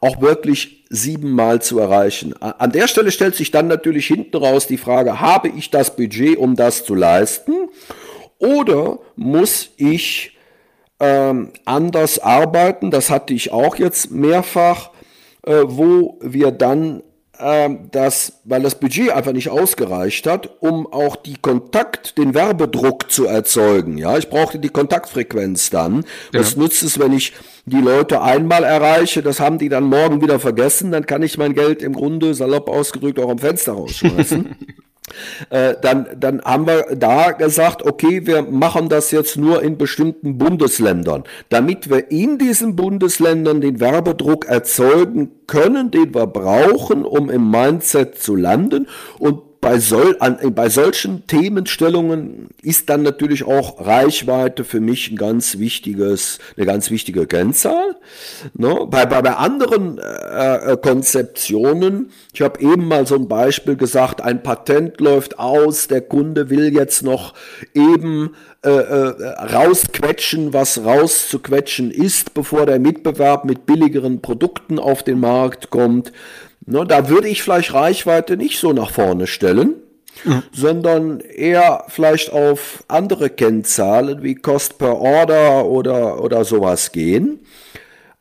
[0.00, 2.34] auch wirklich siebenmal zu erreichen.
[2.40, 6.36] An der Stelle stellt sich dann natürlich hinten raus die Frage, habe ich das Budget,
[6.36, 7.68] um das zu leisten?
[8.38, 10.36] Oder muss ich
[11.00, 12.90] ähm, anders arbeiten?
[12.90, 14.90] Das hatte ich auch jetzt mehrfach,
[15.46, 17.02] äh, wo wir dann
[17.38, 23.26] dass, weil das Budget einfach nicht ausgereicht hat, um auch die Kontakt, den Werbedruck zu
[23.26, 23.98] erzeugen.
[23.98, 26.04] Ja, ich brauchte die Kontaktfrequenz dann.
[26.32, 26.40] Ja.
[26.40, 27.32] Was nützt es, wenn ich
[27.66, 31.54] die Leute einmal erreiche, das haben die dann morgen wieder vergessen, dann kann ich mein
[31.54, 34.56] Geld im Grunde salopp ausgedrückt auch am Fenster rausschmeißen.
[35.50, 40.38] Äh, dann, dann haben wir da gesagt, okay, wir machen das jetzt nur in bestimmten
[40.38, 47.50] Bundesländern, damit wir in diesen Bundesländern den Werbedruck erzeugen können, den wir brauchen, um im
[47.50, 48.88] Mindset zu landen
[49.18, 55.16] und bei, sol an, bei solchen Themenstellungen ist dann natürlich auch Reichweite für mich ein
[55.16, 57.96] ganz wichtiges, eine ganz wichtige Kennzahl.
[58.52, 58.86] Ne?
[58.90, 64.20] Bei, bei, bei anderen äh, äh, Konzeptionen, ich habe eben mal so ein Beispiel gesagt,
[64.20, 67.32] ein Patent läuft aus, der Kunde will jetzt noch
[67.72, 75.20] eben äh, äh, rausquetschen, was rauszuquetschen ist, bevor der Mitbewerb mit billigeren Produkten auf den
[75.20, 76.12] Markt kommt.
[76.66, 79.74] Ne, da würde ich vielleicht Reichweite nicht so nach vorne stellen,
[80.24, 80.42] mhm.
[80.52, 87.40] sondern eher vielleicht auf andere Kennzahlen wie Cost per Order oder, oder sowas gehen.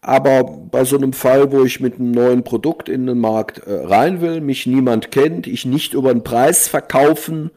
[0.01, 3.85] Aber bei so einem Fall, wo ich mit einem neuen Produkt in den Markt äh,
[3.85, 7.51] rein will, mich niemand kennt, ich nicht über den Preis verkaufen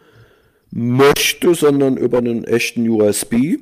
[0.70, 3.58] möchte, sondern über einen echten USB,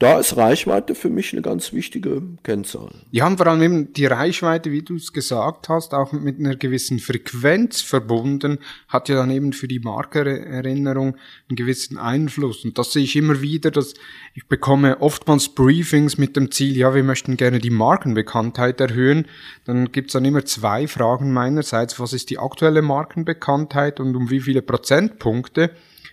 [0.00, 2.90] da ist Reichweite für mich eine ganz wichtige Kennzahl.
[3.10, 6.56] Ja, und vor allem eben die Reichweite, wie du es gesagt hast, auch mit einer
[6.56, 12.64] gewissen Frequenz verbunden, hat ja dann eben für die Markererinnerung einen gewissen Einfluss.
[12.64, 13.92] Und das sehe ich immer wieder, dass
[14.32, 19.26] ich bekomme oftmals Briefings mit dem Ziel, ja, wir möchten gerne die Markenbekanntheit erhöhen.
[19.66, 22.00] Dann gibt's dann immer zwei Fragen meinerseits.
[22.00, 25.72] Was ist die aktuelle Markenbekanntheit und um wie viele Prozentpunkte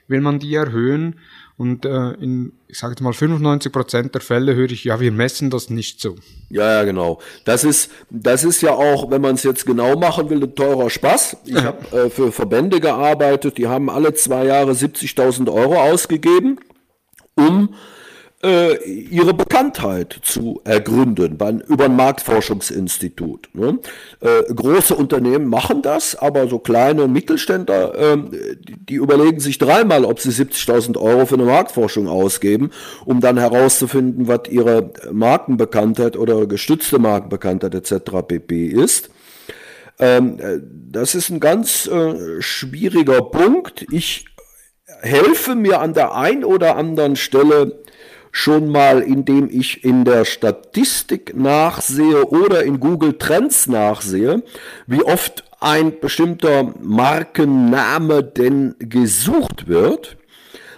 [0.09, 1.15] will man die erhöhen?
[1.57, 5.49] Und äh, in, ich sage mal, 95 Prozent der Fälle höre ich, ja, wir messen
[5.49, 6.15] das nicht so.
[6.49, 7.19] Ja, ja, genau.
[7.45, 10.91] Das ist, das ist ja auch, wenn man es jetzt genau machen will, ein teurer
[10.91, 11.37] Spaß.
[11.45, 16.59] Ich habe äh, für Verbände gearbeitet, die haben alle zwei Jahre 70.000 Euro ausgegeben,
[17.35, 17.73] um
[18.43, 23.49] äh, ihre Bekanntheit zu ergründen bei, über ein Marktforschungsinstitut.
[23.53, 23.79] Ne?
[24.19, 28.17] Äh, große Unternehmen machen das, aber so kleine Mittelständler, äh,
[28.59, 32.69] die, die, überlegen sich dreimal, ob sie 70.000 Euro für eine Marktforschung ausgeben,
[33.05, 38.27] um dann herauszufinden, was ihre Markenbekanntheit oder gestützte Markenbekanntheit etc.
[38.27, 38.67] pp.
[38.67, 39.09] ist.
[39.99, 40.59] Ähm, äh,
[40.91, 43.87] das ist ein ganz äh, schwieriger Punkt.
[43.91, 44.25] Ich
[45.01, 47.83] helfe mir an der einen oder anderen Stelle
[48.31, 54.43] schon mal, indem ich in der Statistik nachsehe oder in Google Trends nachsehe,
[54.85, 60.17] wie oft ein bestimmter Markenname denn gesucht wird,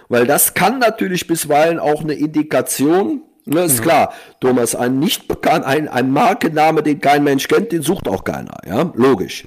[0.08, 3.84] weil das kann natürlich bisweilen auch eine Indikation Ne, ist mhm.
[3.84, 8.22] klar, Thomas, ein nicht bekannt, ein, ein Markenname, den kein Mensch kennt, den sucht auch
[8.22, 9.44] keiner, ja, logisch.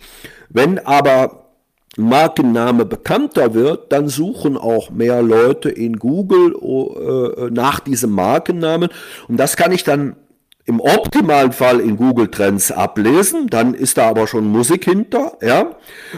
[0.50, 1.43] Wenn aber
[1.98, 8.90] Markenname bekannter wird, dann suchen auch mehr Leute in Google äh, nach diesem Markennamen.
[9.28, 10.16] Und das kann ich dann
[10.66, 15.76] im optimalen Fall in Google Trends ablesen, dann ist da aber schon Musik hinter, ja.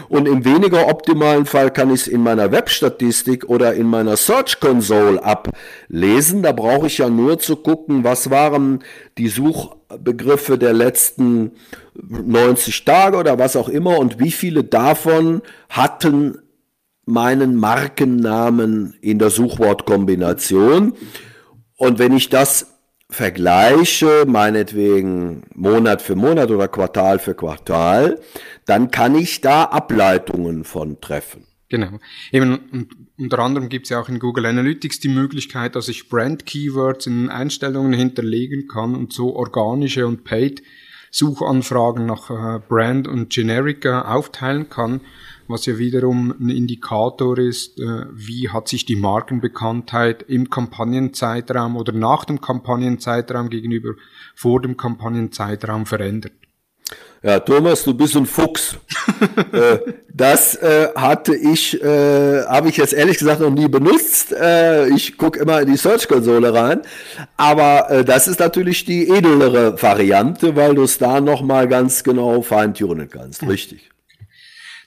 [0.08, 4.60] Und im weniger optimalen Fall kann ich es in meiner Webstatistik oder in meiner Search
[4.60, 6.44] Console ablesen.
[6.44, 8.84] Da brauche ich ja nur zu gucken, was waren
[9.18, 11.52] die Suchbegriffe der letzten
[11.94, 16.38] 90 Tage oder was auch immer und wie viele davon hatten
[17.04, 20.92] meinen Markennamen in der Suchwortkombination.
[21.76, 22.75] Und wenn ich das
[23.08, 28.20] vergleiche, meinetwegen Monat für Monat oder Quartal für Quartal,
[28.64, 31.46] dann kann ich da Ableitungen von treffen.
[31.68, 31.98] Genau.
[32.30, 32.88] Eben,
[33.18, 37.28] unter anderem gibt es ja auch in Google Analytics die Möglichkeit, dass ich Brand-Keywords in
[37.28, 40.62] Einstellungen hinterlegen kann und so organische und Paid
[41.10, 45.00] Suchanfragen nach äh, Brand und Generica aufteilen kann,
[45.48, 51.92] was ja wiederum ein Indikator ist, äh, wie hat sich die Markenbekanntheit im Kampagnenzeitraum oder
[51.92, 53.94] nach dem Kampagnenzeitraum gegenüber
[54.34, 56.32] vor dem Kampagnenzeitraum verändert.
[57.22, 58.76] Ja, Thomas, du bist ein Fuchs.
[59.52, 59.78] äh,
[60.12, 64.32] das äh, hatte ich, äh, habe ich jetzt ehrlich gesagt noch nie benutzt.
[64.32, 66.82] Äh, ich gucke immer in die Search-Konsole rein.
[67.36, 72.42] Aber äh, das ist natürlich die edlere Variante, weil du es da nochmal ganz genau
[72.42, 73.42] feintunen kannst.
[73.42, 73.90] Richtig.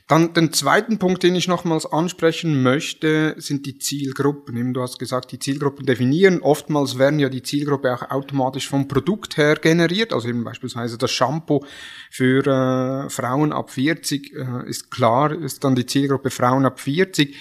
[0.09, 4.73] Dann den zweiten Punkt, den ich nochmals ansprechen möchte, sind die Zielgruppen.
[4.73, 6.41] du hast gesagt, die Zielgruppen definieren.
[6.41, 10.11] Oftmals werden ja die Zielgruppe auch automatisch vom Produkt her generiert.
[10.11, 11.63] Also eben beispielsweise das Shampoo
[12.09, 17.35] für äh, Frauen ab 40 äh, ist klar, ist dann die Zielgruppe Frauen ab 40.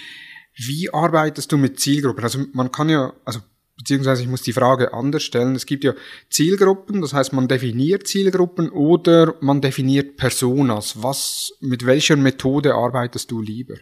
[0.55, 2.23] Wie arbeitest du mit Zielgruppen?
[2.23, 3.39] Also man kann ja, also
[3.79, 5.55] beziehungsweise ich muss die Frage anders stellen.
[5.55, 5.93] Es gibt ja
[6.29, 11.01] Zielgruppen, das heißt, man definiert Zielgruppen oder man definiert Personas.
[11.01, 13.75] Was, mit welcher Methode arbeitest du lieber?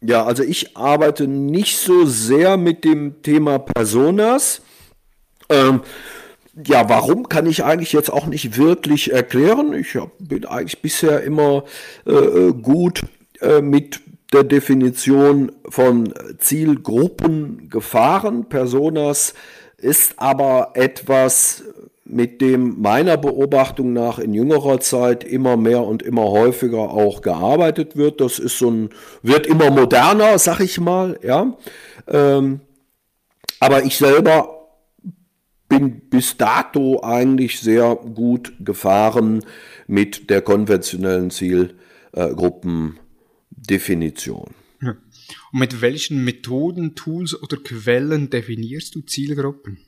[0.00, 4.62] Ja, also ich arbeite nicht so sehr mit dem Thema Personas.
[5.48, 5.80] Ähm,
[6.64, 9.74] ja, warum kann ich eigentlich jetzt auch nicht wirklich erklären.
[9.74, 11.64] Ich bin eigentlich bisher immer
[12.06, 13.02] äh, äh gut
[13.40, 14.00] äh, mit
[14.32, 18.48] der Definition von Zielgruppen gefahren.
[18.48, 19.34] Personas
[19.76, 21.64] ist aber etwas,
[22.08, 27.96] mit dem meiner Beobachtung nach in jüngerer Zeit immer mehr und immer häufiger auch gearbeitet
[27.96, 28.20] wird.
[28.20, 28.90] Das ist so ein,
[29.22, 31.56] wird immer moderner, sag ich mal, ja.
[32.06, 32.60] Ähm,
[33.58, 34.68] aber ich selber
[35.68, 39.44] bin bis dato eigentlich sehr gut gefahren
[39.88, 43.00] mit der konventionellen Zielgruppen.
[43.66, 44.54] Definition.
[44.80, 44.98] Und
[45.52, 49.78] mit welchen Methoden, Tools oder Quellen definierst du Zielgruppen?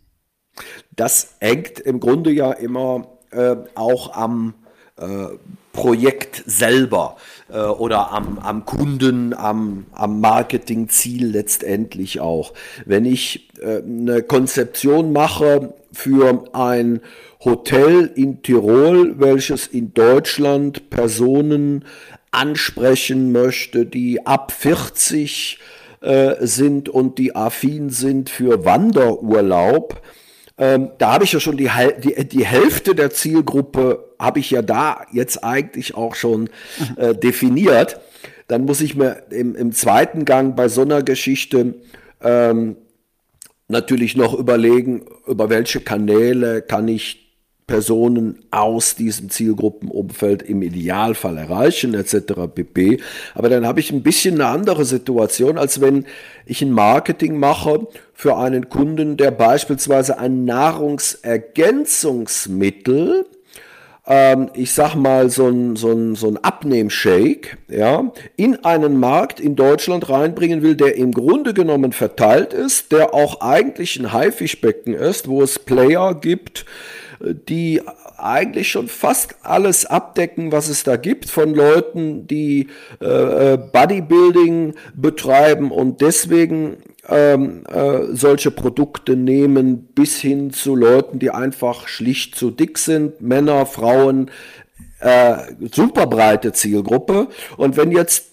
[0.94, 4.54] Das hängt im Grunde ja immer äh, auch am
[4.96, 5.28] äh,
[5.72, 7.16] Projekt selber
[7.48, 12.52] äh, oder am, am Kunden, am, am Marketingziel letztendlich auch.
[12.84, 17.00] Wenn ich äh, eine Konzeption mache für ein
[17.44, 21.84] Hotel in Tirol, welches in Deutschland Personen
[22.30, 25.58] ansprechen möchte, die ab 40
[26.00, 30.02] äh, sind und die affin sind für Wanderurlaub.
[30.56, 31.70] Ähm, da habe ich ja schon die,
[32.02, 36.50] die, die Hälfte der Zielgruppe, habe ich ja da jetzt eigentlich auch schon
[36.96, 38.00] äh, definiert.
[38.48, 41.74] Dann muss ich mir im, im zweiten Gang bei so einer Geschichte
[42.22, 42.76] ähm,
[43.68, 47.27] natürlich noch überlegen, über welche Kanäle kann ich
[47.68, 52.48] Personen aus diesem Zielgruppenumfeld im Idealfall erreichen etc.
[52.52, 52.98] pp.
[53.34, 56.06] Aber dann habe ich ein bisschen eine andere Situation, als wenn
[56.46, 63.26] ich ein Marketing mache für einen Kunden, der beispielsweise ein Nahrungsergänzungsmittel
[64.10, 69.38] ähm, ich sag mal, so ein, so ein, so ein Abnehmshake, ja, in einen Markt
[69.38, 74.94] in Deutschland reinbringen will, der im Grunde genommen verteilt ist, der auch eigentlich ein Haifischbecken
[74.94, 76.64] ist, wo es Player gibt,
[77.20, 77.82] die
[78.16, 82.68] eigentlich schon fast alles abdecken, was es da gibt, von Leuten, die
[83.00, 86.78] äh, äh, Bodybuilding betreiben und deswegen
[87.08, 93.20] ähm, äh, solche Produkte nehmen, bis hin zu Leuten, die einfach schlicht zu dick sind,
[93.20, 94.30] Männer, Frauen,
[95.00, 95.36] äh,
[95.72, 97.28] super breite Zielgruppe.
[97.56, 98.32] Und wenn jetzt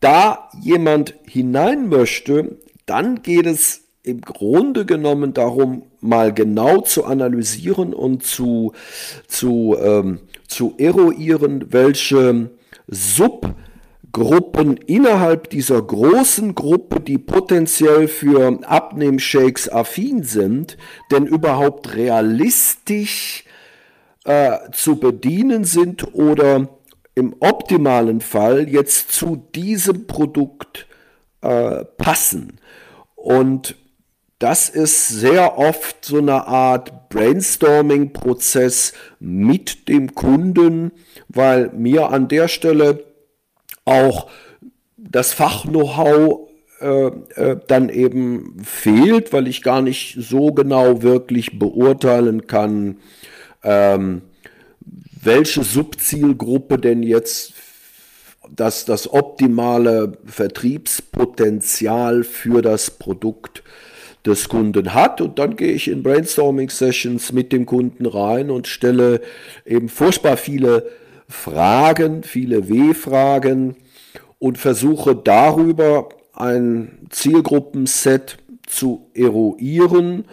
[0.00, 7.94] da jemand hinein möchte, dann geht es im Grunde genommen darum, mal genau zu analysieren
[7.94, 8.72] und zu,
[9.28, 12.50] zu, ähm, zu eruieren, welche
[12.88, 20.76] Subgruppen innerhalb dieser großen Gruppe, die potenziell für Abnehmshakes affin sind,
[21.12, 23.44] denn überhaupt realistisch
[24.24, 26.68] äh, zu bedienen sind oder
[27.14, 30.88] im optimalen Fall jetzt zu diesem Produkt
[31.42, 32.58] äh, passen.
[33.14, 33.76] Und
[34.42, 40.90] das ist sehr oft so eine Art Brainstorming-Prozess mit dem Kunden,
[41.28, 43.04] weil mir an der Stelle
[43.84, 44.28] auch
[44.96, 46.48] das Fach-Know-how
[46.80, 52.96] äh, äh, dann eben fehlt, weil ich gar nicht so genau wirklich beurteilen kann,
[53.62, 54.22] ähm,
[55.22, 57.52] welche Subzielgruppe denn jetzt
[58.50, 63.62] das, das optimale Vertriebspotenzial für das Produkt
[64.26, 65.20] des Kunden hat.
[65.20, 69.20] Und dann gehe ich in Brainstorming-Sessions mit dem Kunden rein und stelle
[69.64, 70.88] eben furchtbar viele
[71.28, 73.76] Fragen, viele W-Fragen
[74.38, 80.24] und versuche darüber ein Zielgruppenset zu eruieren,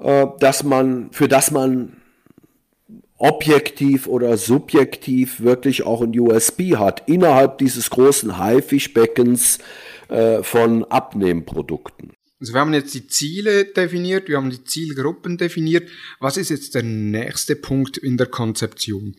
[0.00, 1.94] äh, dass man, für das man
[3.16, 9.58] objektiv oder subjektiv wirklich auch ein USB hat, innerhalb dieses großen Haifischbeckens
[10.08, 12.12] äh, von Abnehmprodukten.
[12.40, 15.88] Also wir haben jetzt die Ziele definiert, wir haben die Zielgruppen definiert.
[16.20, 19.16] Was ist jetzt der nächste Punkt in der Konzeption?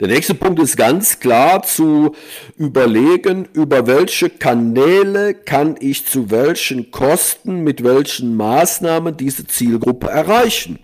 [0.00, 2.16] Der nächste Punkt ist ganz klar zu
[2.56, 10.80] überlegen, über welche Kanäle kann ich zu welchen Kosten, mit welchen Maßnahmen diese Zielgruppe erreichen.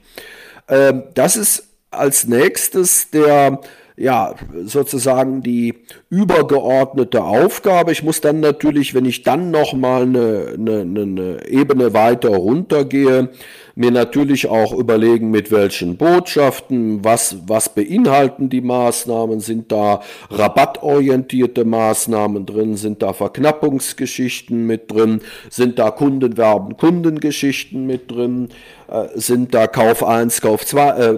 [0.69, 3.61] Ähm, das ist als nächstes der
[3.97, 4.35] ja,
[4.65, 5.75] sozusagen die
[6.11, 7.93] übergeordnete Aufgabe.
[7.93, 13.31] Ich muss dann natürlich, wenn ich dann nochmal eine, eine, eine Ebene weiter runtergehe,
[13.77, 20.01] mir natürlich auch überlegen, mit welchen Botschaften, was, was beinhalten die Maßnahmen, sind da
[20.31, 25.21] rabattorientierte Maßnahmen drin, sind da Verknappungsgeschichten mit drin,
[25.51, 28.49] sind da Kundenwerben, Kundengeschichten mit drin,
[28.89, 31.11] äh, sind da Kauf 1, Kauf 2, äh,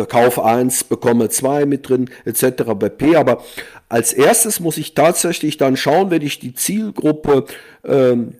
[0.00, 2.62] äh, Kauf 1, bekomme 2 mit drin, etc.
[2.78, 3.16] pp.
[3.16, 3.42] Aber
[3.90, 7.44] als erstes muss ich tatsächlich dann schauen, wenn ich die Zielgruppe
[7.84, 8.36] ähm,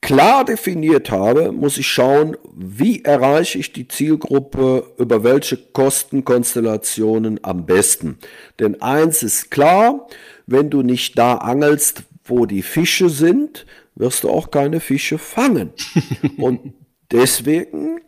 [0.00, 7.66] klar definiert habe, muss ich schauen, wie erreiche ich die Zielgruppe über welche Kostenkonstellationen am
[7.66, 8.18] besten.
[8.58, 10.06] Denn eins ist klar,
[10.46, 15.72] wenn du nicht da angelst, wo die Fische sind, wirst du auch keine Fische fangen.
[16.38, 16.74] Und
[17.10, 18.00] deswegen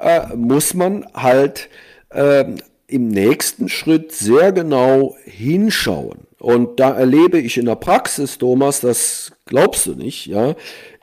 [0.00, 1.68] äh, muss man halt
[2.10, 2.44] äh,
[2.88, 6.26] im nächsten Schritt sehr genau hinschauen.
[6.40, 10.54] Und da erlebe ich in der Praxis, Thomas, das glaubst du nicht, ja,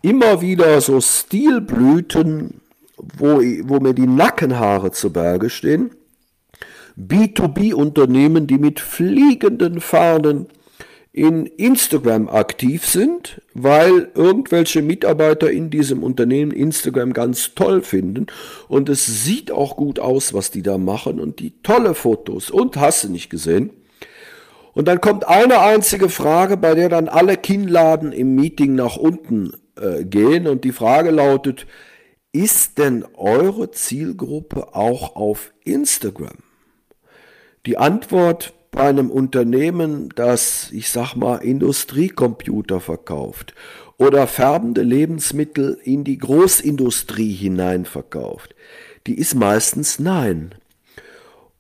[0.02, 2.62] immer wieder so Stilblüten,
[2.98, 5.92] wo, wo mir die Nackenhaare zu Berge stehen.
[6.98, 10.48] B2B-Unternehmen, die mit fliegenden Fahnen
[11.16, 18.28] in Instagram aktiv sind, weil irgendwelche Mitarbeiter in diesem Unternehmen Instagram ganz toll finden
[18.68, 22.76] und es sieht auch gut aus, was die da machen und die tolle Fotos und
[22.76, 23.70] hast du nicht gesehen.
[24.74, 29.54] Und dann kommt eine einzige Frage, bei der dann alle Kinnladen im Meeting nach unten
[29.80, 31.66] äh, gehen und die Frage lautet,
[32.34, 36.40] ist denn eure Zielgruppe auch auf Instagram?
[37.66, 43.56] Die Antwort bei einem Unternehmen, das, ich sag mal, Industriecomputer verkauft
[43.98, 48.54] oder färbende Lebensmittel in die Großindustrie hinein verkauft,
[49.08, 50.56] die ist meistens nein.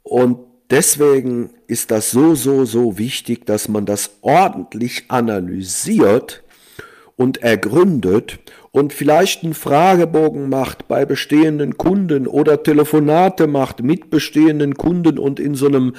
[0.03, 0.39] Und
[0.69, 6.43] deswegen ist das so, so, so wichtig, dass man das ordentlich analysiert
[7.15, 8.39] und ergründet
[8.75, 15.39] und vielleicht einen Fragebogen macht bei bestehenden Kunden oder Telefonate macht mit bestehenden Kunden und
[15.39, 15.93] in so einem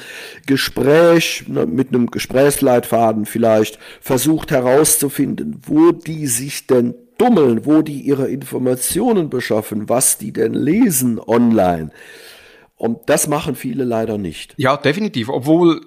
[0.45, 8.03] Gespräch, ne, mit einem Gesprächsleitfaden vielleicht, versucht herauszufinden, wo die sich denn dummeln, wo die
[8.03, 11.93] ihre Informationen beschaffen, was die denn lesen online.
[12.77, 14.53] Und das machen viele leider nicht.
[14.59, 15.31] Ja, definitiv.
[15.31, 15.81] Obwohl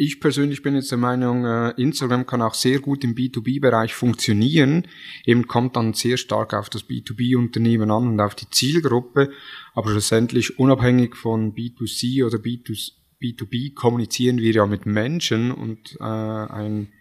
[0.00, 4.86] ich persönlich bin jetzt der Meinung, äh, Instagram kann auch sehr gut im B2B-Bereich funktionieren.
[5.26, 9.30] Eben kommt dann sehr stark auf das B2B-Unternehmen an und auf die Zielgruppe.
[9.74, 16.92] Aber schlussendlich unabhängig von B2C oder B2B kommunizieren wir ja mit Menschen und äh, ein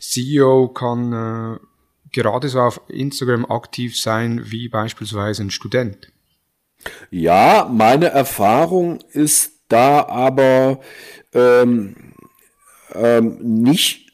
[0.00, 1.58] CEO kann äh,
[2.10, 6.12] gerade so auf Instagram aktiv sein wie beispielsweise ein Student.
[7.12, 10.80] Ja, meine Erfahrung ist da aber
[11.32, 12.14] ähm,
[12.98, 14.06] ähm, nicht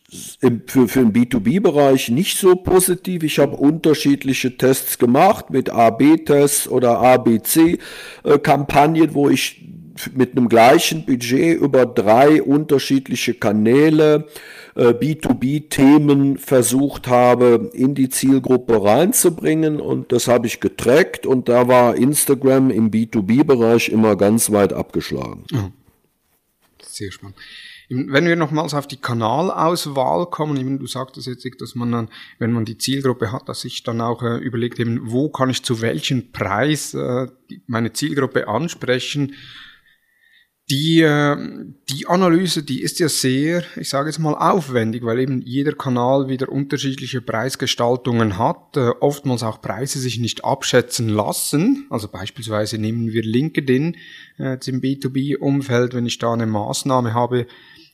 [0.66, 3.22] für, für den B2B-Bereich nicht so positiv.
[3.22, 9.64] Ich habe unterschiedliche Tests gemacht mit A-B-Tests oder ABC-Kampagnen, wo ich
[10.14, 14.26] mit einem gleichen Budget über drei unterschiedliche Kanäle
[14.74, 19.80] äh, B2B-Themen versucht habe, in die Zielgruppe reinzubringen.
[19.80, 25.44] Und das habe ich getrackt und da war Instagram im B2B-Bereich immer ganz weit abgeschlagen.
[26.82, 27.36] Sehr spannend.
[27.94, 32.52] Wenn wir nochmals auf die Kanalauswahl kommen, eben, du sagtest jetzt, dass man dann, wenn
[32.52, 35.80] man die Zielgruppe hat, dass sich dann auch äh, überlegt, eben, wo kann ich zu
[35.82, 37.26] welchem Preis äh,
[37.66, 39.34] meine Zielgruppe ansprechen.
[40.70, 41.36] Die, äh,
[41.90, 46.28] die Analyse, die ist ja sehr, ich sage jetzt mal, aufwendig, weil eben jeder Kanal
[46.28, 51.86] wieder unterschiedliche Preisgestaltungen hat, äh, oftmals auch Preise sich nicht abschätzen lassen.
[51.90, 53.96] Also beispielsweise nehmen wir LinkedIn
[54.38, 57.46] äh, im B2B-Umfeld, wenn ich da eine Maßnahme habe,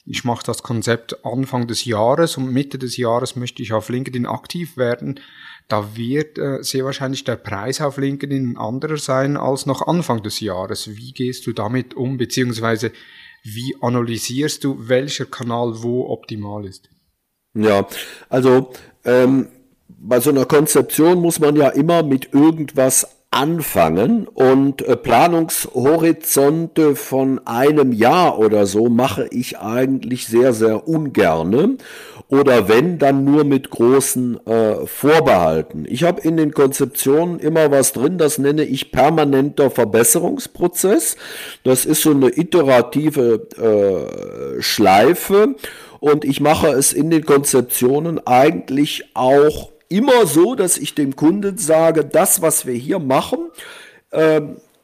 [0.08, 4.26] ich mache das Konzept Anfang des Jahres und Mitte des Jahres möchte ich auf LinkedIn
[4.26, 5.20] aktiv werden,
[5.68, 10.22] da wird äh, sehr wahrscheinlich der Preis auf LinkedIn ein anderer sein als noch Anfang
[10.22, 10.96] des Jahres.
[10.96, 12.90] Wie gehst du damit um, beziehungsweise
[13.44, 16.88] wie analysierst du, welcher Kanal wo optimal ist?
[17.54, 17.86] Ja,
[18.30, 18.72] also
[19.04, 19.48] ähm,
[19.88, 27.46] bei so einer Konzeption muss man ja immer mit irgendwas anfangen und äh, Planungshorizonte von
[27.46, 31.76] einem Jahr oder so mache ich eigentlich sehr, sehr ungerne
[32.28, 35.86] oder wenn, dann nur mit großen äh, Vorbehalten.
[35.88, 41.16] Ich habe in den Konzeptionen immer was drin, das nenne ich permanenter Verbesserungsprozess.
[41.64, 45.54] Das ist so eine iterative äh, Schleife
[46.00, 51.58] und ich mache es in den Konzeptionen eigentlich auch immer so, dass ich dem Kunden
[51.58, 53.50] sage, das, was wir hier machen,
[54.10, 54.40] äh,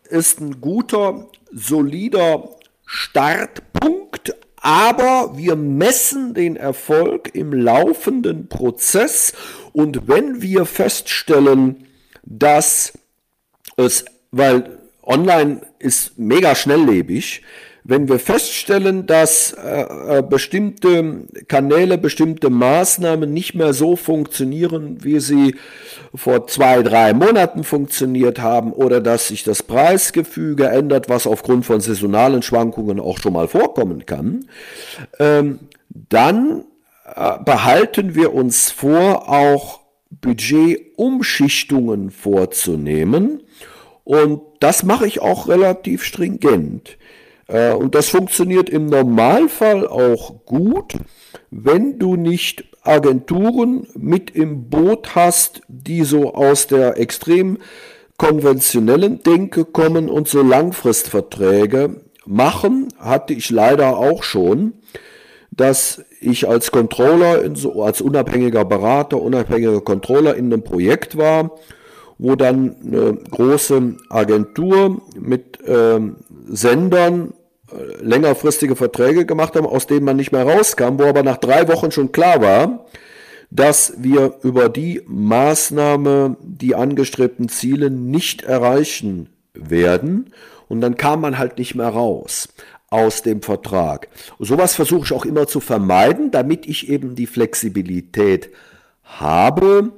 [0.08, 2.50] ist ein guter, solider
[2.86, 9.34] Startpunkt, aber wir messen den Erfolg im laufenden Prozess.
[9.72, 11.86] Und wenn wir feststellen,
[12.22, 12.94] dass
[13.76, 17.42] es, weil online ist mega schnelllebig,
[17.86, 25.20] wenn wir feststellen, dass äh, äh, bestimmte Kanäle, bestimmte Maßnahmen nicht mehr so funktionieren, wie
[25.20, 25.56] sie
[26.14, 31.82] vor zwei, drei Monaten funktioniert haben, oder dass sich das Preisgefüge ändert, was aufgrund von
[31.82, 34.46] saisonalen Schwankungen auch schon mal vorkommen kann,
[35.18, 35.58] ähm,
[35.90, 36.64] dann
[37.14, 39.80] äh, behalten wir uns vor, auch
[40.22, 43.42] Budgetumschichtungen vorzunehmen.
[44.04, 46.96] Und das mache ich auch relativ stringent.
[47.48, 50.94] Äh, und das funktioniert im Normalfall auch gut,
[51.50, 57.58] wenn du nicht Agenturen mit im Boot hast, die so aus der extrem
[58.18, 64.74] konventionellen Denke kommen und so Langfristverträge machen, hatte ich leider auch schon,
[65.50, 71.52] dass ich als Controller, so, als unabhängiger Berater, unabhängiger Controller in einem Projekt war,
[72.18, 76.16] wo dann eine große Agentur mit ähm,
[76.48, 77.34] Sendern
[77.70, 81.68] äh, längerfristige Verträge gemacht haben, aus denen man nicht mehr rauskam, wo aber nach drei
[81.68, 82.86] Wochen schon klar war,
[83.50, 90.30] dass wir über die Maßnahme die angestrebten Ziele nicht erreichen werden.
[90.68, 92.48] Und dann kam man halt nicht mehr raus
[92.90, 94.08] aus dem Vertrag.
[94.38, 98.50] Sowas versuche ich auch immer zu vermeiden, damit ich eben die Flexibilität
[99.02, 99.92] habe,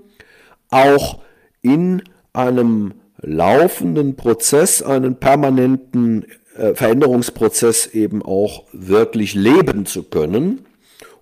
[0.71, 1.21] auch
[1.63, 2.03] in
[2.33, 6.27] einem laufenden Prozess einen permanenten
[6.57, 10.67] äh, Veränderungsprozess eben auch wirklich leben zu können.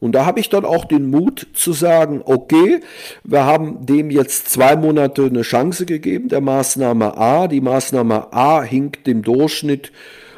[0.00, 2.80] Und da habe ich dann auch den Mut zu sagen, okay,
[3.22, 7.48] wir haben dem jetzt zwei Monate eine Chance gegeben, der Maßnahme A.
[7.48, 9.92] Die Maßnahme A hinkt dem Durchschnitt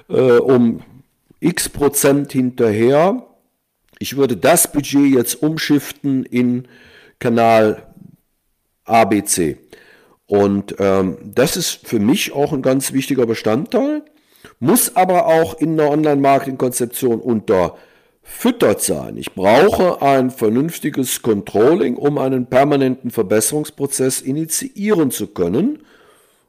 [0.09, 0.83] äh, um
[1.41, 3.27] x Prozent hinterher.
[3.99, 6.69] Ich würde das Budget jetzt umschiften in
[7.19, 7.89] Kanal
[8.85, 9.59] ABC.
[10.27, 14.03] Und ähm, das ist für mich auch ein ganz wichtiger Bestandteil
[14.59, 19.17] muss aber auch in der Online-Marketing-Konzeption unterfüttert sein.
[19.17, 25.81] Ich brauche ein vernünftiges Controlling, um einen permanenten Verbesserungsprozess initiieren zu können.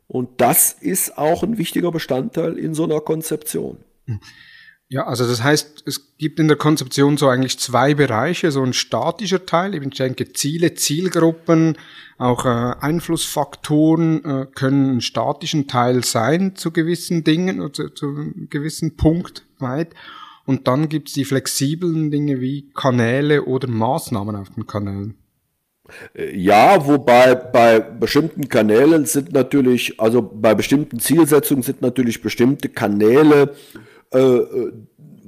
[0.07, 3.77] Und das ist auch ein wichtiger Bestandteil in so einer Konzeption.
[4.89, 8.71] Ja, also das heißt, es gibt in der Konzeption so eigentlich zwei Bereiche, so ein
[8.71, 11.77] statischer Teil, ich denke Ziele, Zielgruppen,
[12.17, 18.05] auch äh, Einflussfaktoren äh, können einen statischen Teil sein zu gewissen Dingen oder zu, zu
[18.07, 19.93] einem gewissen Punkt weit.
[20.45, 25.15] Und dann gibt's die flexiblen Dinge wie Kanäle oder Maßnahmen auf den Kanälen.
[26.13, 32.69] Äh, ja, wobei bei bestimmten Kanälen sind natürlich, also bei bestimmten Zielsetzungen sind natürlich bestimmte
[32.69, 33.53] Kanäle
[34.13, 34.71] äh, äh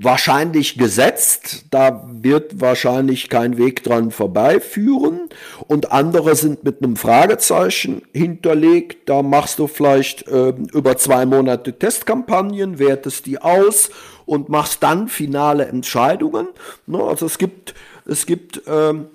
[0.02, 5.30] wahrscheinlich gesetzt, da wird wahrscheinlich kein Weg dran vorbeiführen.
[5.68, 11.78] Und andere sind mit einem Fragezeichen hinterlegt, da machst du vielleicht äh, über zwei Monate
[11.78, 13.90] Testkampagnen, wertest die aus
[14.26, 16.48] und machst dann finale Entscheidungen.
[16.88, 17.74] Ne, also es gibt,
[18.06, 19.08] es gibt ähm,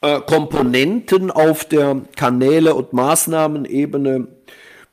[0.00, 4.28] äh, Komponenten auf der Kanäle- und Maßnahmenebene,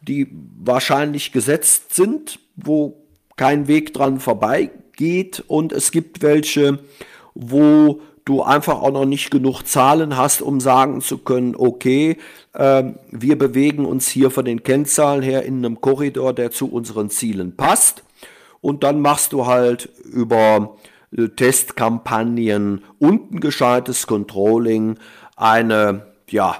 [0.01, 0.27] die
[0.63, 3.00] wahrscheinlich gesetzt sind, wo
[3.41, 6.77] kein Weg dran vorbeigeht geht und es gibt welche,
[7.33, 12.17] wo du einfach auch noch nicht genug Zahlen hast, um sagen zu können, okay,
[12.53, 17.09] äh, wir bewegen uns hier von den Kennzahlen her in einem Korridor, der zu unseren
[17.09, 18.03] Zielen passt.
[18.61, 20.77] Und dann machst du halt über
[21.17, 24.99] äh, Testkampagnen und ein gescheites Controlling
[25.35, 26.57] eine ja,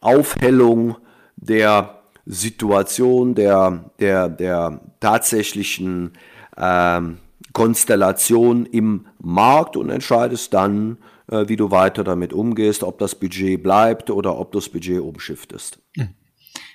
[0.00, 0.94] Aufhellung
[1.34, 1.99] der
[2.30, 6.12] Situation, der, der, der tatsächlichen
[6.56, 7.18] ähm,
[7.52, 13.62] Konstellation im Markt und entscheidest dann, äh, wie du weiter damit umgehst, ob das Budget
[13.62, 15.80] bleibt oder ob du das Budget umschiftest.
[15.96, 16.14] Hm.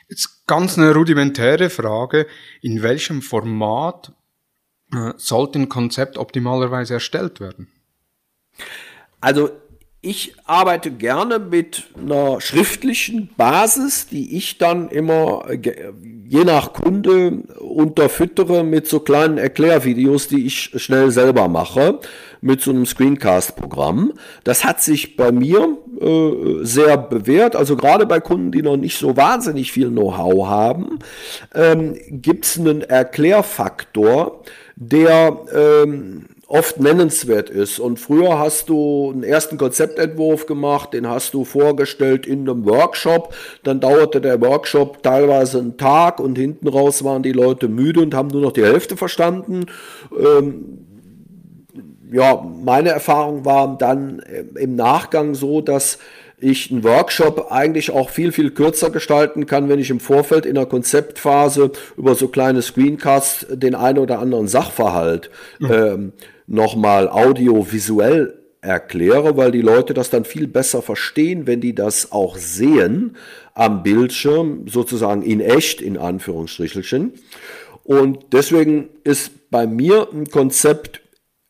[0.09, 2.27] Jetzt ganz eine rudimentäre Frage.
[2.61, 4.13] In welchem Format
[4.93, 7.69] äh, sollte ein Konzept optimalerweise erstellt werden?
[9.21, 9.49] Also
[10.05, 15.45] ich arbeite gerne mit einer schriftlichen Basis, die ich dann immer
[16.27, 21.99] je nach Kunde unterfüttere mit so kleinen Erklärvideos, die ich schnell selber mache,
[22.41, 24.13] mit so einem Screencast-Programm.
[24.43, 27.55] Das hat sich bei mir äh, sehr bewährt.
[27.55, 30.99] Also gerade bei Kunden, die noch nicht so wahnsinnig viel Know-how haben,
[31.53, 34.43] ähm, gibt es einen Erklärfaktor,
[34.75, 37.79] der ähm, oft nennenswert ist.
[37.79, 43.33] Und früher hast du einen ersten Konzeptentwurf gemacht, den hast du vorgestellt in einem Workshop.
[43.63, 48.13] Dann dauerte der Workshop teilweise einen Tag und hinten raus waren die Leute müde und
[48.13, 49.65] haben nur noch die Hälfte verstanden.
[50.17, 50.79] Ähm,
[52.11, 54.21] ja, meine Erfahrung war dann
[54.55, 55.97] im Nachgang so, dass
[56.37, 60.55] ich einen Workshop eigentlich auch viel, viel kürzer gestalten kann, wenn ich im Vorfeld in
[60.55, 65.29] der Konzeptphase über so kleine Screencasts den einen oder anderen Sachverhalt
[65.59, 65.71] mhm.
[65.71, 66.13] ähm,
[66.47, 72.37] nochmal audiovisuell erkläre, weil die Leute das dann viel besser verstehen, wenn die das auch
[72.37, 73.15] sehen
[73.53, 77.13] am Bildschirm, sozusagen in echt, in Anführungsstrichelchen.
[77.83, 81.01] Und deswegen ist bei mir ein Konzept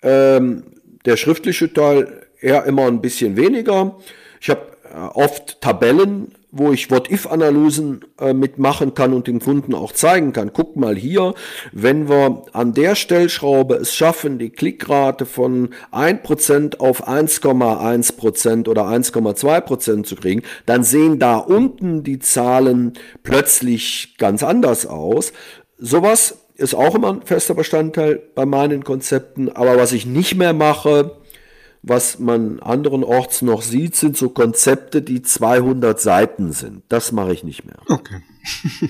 [0.04, 0.64] ähm,
[1.06, 3.98] der schriftliche Teil eher immer ein bisschen weniger.
[4.42, 10.32] Ich habe oft Tabellen wo ich What-If-Analysen äh, mitmachen kann und den Kunden auch zeigen
[10.32, 10.54] kann.
[10.54, 11.34] Guck mal hier,
[11.74, 20.04] wenn wir an der Stellschraube es schaffen, die Klickrate von 1% auf 1,1% oder 1,2%
[20.06, 22.94] zu kriegen, dann sehen da unten die Zahlen
[23.24, 25.34] plötzlich ganz anders aus.
[25.78, 30.54] Sowas ist auch immer ein fester Bestandteil bei meinen Konzepten, aber was ich nicht mehr
[30.54, 31.18] mache,
[31.88, 36.82] was man anderenorts noch sieht, sind so Konzepte, die 200 Seiten sind.
[36.90, 37.78] Das mache ich nicht mehr.
[37.88, 38.22] Okay.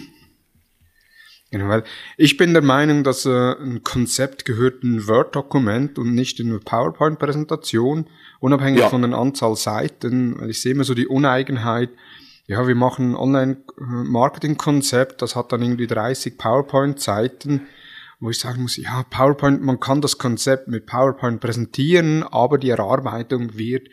[1.52, 1.84] genau, weil
[2.16, 6.60] ich bin der Meinung, dass äh, ein Konzept gehört ein Word-Dokument und nicht in eine
[6.60, 8.08] PowerPoint-Präsentation,
[8.39, 8.89] unabhängig ja.
[8.89, 11.89] von der Anzahl Seiten, weil ich sehe immer so die Uneigenheit,
[12.48, 17.68] ja, wir machen ein Online-Marketing-Konzept, das hat dann irgendwie 30 PowerPoint-Seiten
[18.20, 22.70] wo ich sagen muss, ja, PowerPoint, man kann das Konzept mit PowerPoint präsentieren, aber die
[22.70, 23.89] Erarbeitung wird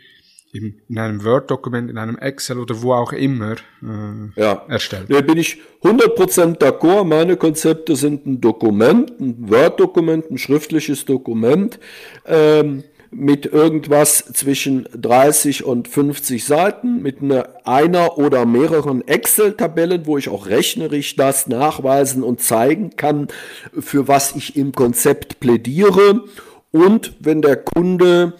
[0.52, 3.52] in, einem Word-Dokument, in einem Excel oder wo auch immer
[3.82, 4.64] äh, ja.
[4.68, 5.06] erstellt.
[5.08, 7.04] Da bin ich 100% d'accord.
[7.04, 11.78] Meine Konzepte sind ein Dokument, ein Word-Dokument, ein schriftliches Dokument.
[12.26, 12.84] Ähm,
[13.14, 20.30] mit irgendwas zwischen 30 und 50 Seiten, mit einer, einer oder mehreren Excel-Tabellen, wo ich
[20.30, 23.28] auch rechnerisch das nachweisen und zeigen kann,
[23.78, 26.24] für was ich im Konzept plädiere.
[26.70, 28.32] Und wenn der Kunde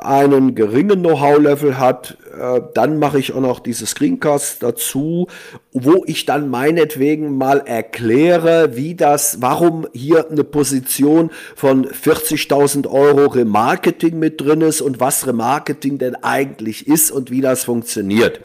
[0.00, 5.26] einen geringen Know-how-Level hat, äh, dann mache ich auch noch diese Screencasts dazu,
[5.72, 13.26] wo ich dann meinetwegen mal erkläre, wie das, warum hier eine Position von 40.000 Euro
[13.26, 18.40] Remarketing mit drin ist und was Remarketing denn eigentlich ist und wie das funktioniert.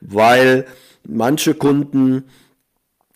[0.00, 0.64] Weil
[1.04, 2.24] manche Kunden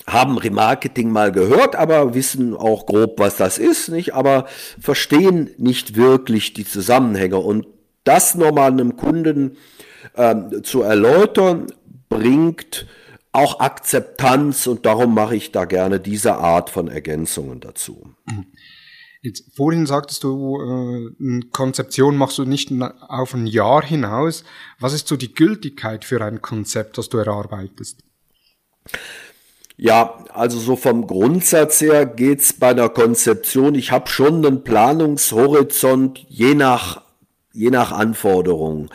[0.06, 4.14] haben Remarketing mal gehört, aber wissen auch grob, was das ist, nicht?
[4.14, 4.46] Aber
[4.80, 7.38] verstehen nicht wirklich die Zusammenhänge.
[7.38, 7.66] Und
[8.04, 9.56] das nochmal einem Kunden
[10.16, 11.66] ähm, zu erläutern,
[12.08, 12.86] bringt
[13.32, 18.14] auch Akzeptanz und darum mache ich da gerne diese Art von Ergänzungen dazu.
[19.22, 22.72] Jetzt vorhin sagtest du, äh, Konzeption machst du nicht
[23.08, 24.44] auf ein Jahr hinaus.
[24.80, 28.02] Was ist so die Gültigkeit für ein Konzept, das du erarbeitest?
[29.82, 33.74] Ja, also so vom Grundsatz her geht's bei der Konzeption.
[33.74, 37.02] Ich habe schon einen Planungshorizont je nach,
[37.52, 38.90] je nach Anforderung.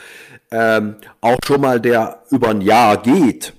[0.49, 3.51] Ähm, auch schon mal der über ein Jahr geht,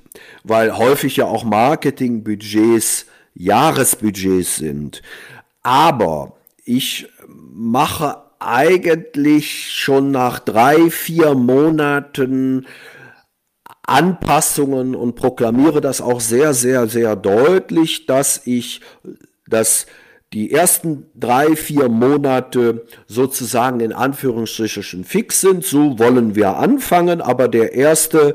[0.42, 3.04] weil häufig ja auch Marketingbudgets
[3.34, 5.02] Jahresbudgets sind.
[5.62, 6.32] Aber
[6.64, 7.10] ich
[7.52, 12.64] mache eigentlich schon nach drei, vier Monaten
[13.88, 18.80] Anpassungen und proklamiere das auch sehr, sehr, sehr deutlich, dass ich
[19.46, 19.86] das
[20.34, 25.64] die ersten drei, vier Monate sozusagen in Anführungsstrichen fix sind.
[25.64, 28.34] So wollen wir anfangen, aber der erste,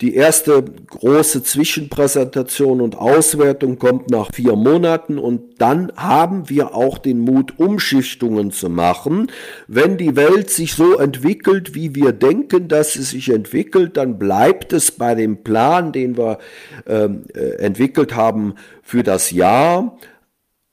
[0.00, 6.96] die erste große Zwischenpräsentation und Auswertung kommt nach vier Monaten und dann haben wir auch
[6.96, 9.30] den Mut, Umschichtungen zu machen.
[9.68, 14.72] Wenn die Welt sich so entwickelt, wie wir denken, dass sie sich entwickelt, dann bleibt
[14.72, 16.38] es bei dem Plan, den wir
[16.86, 19.98] ähm, äh, entwickelt haben für das Jahr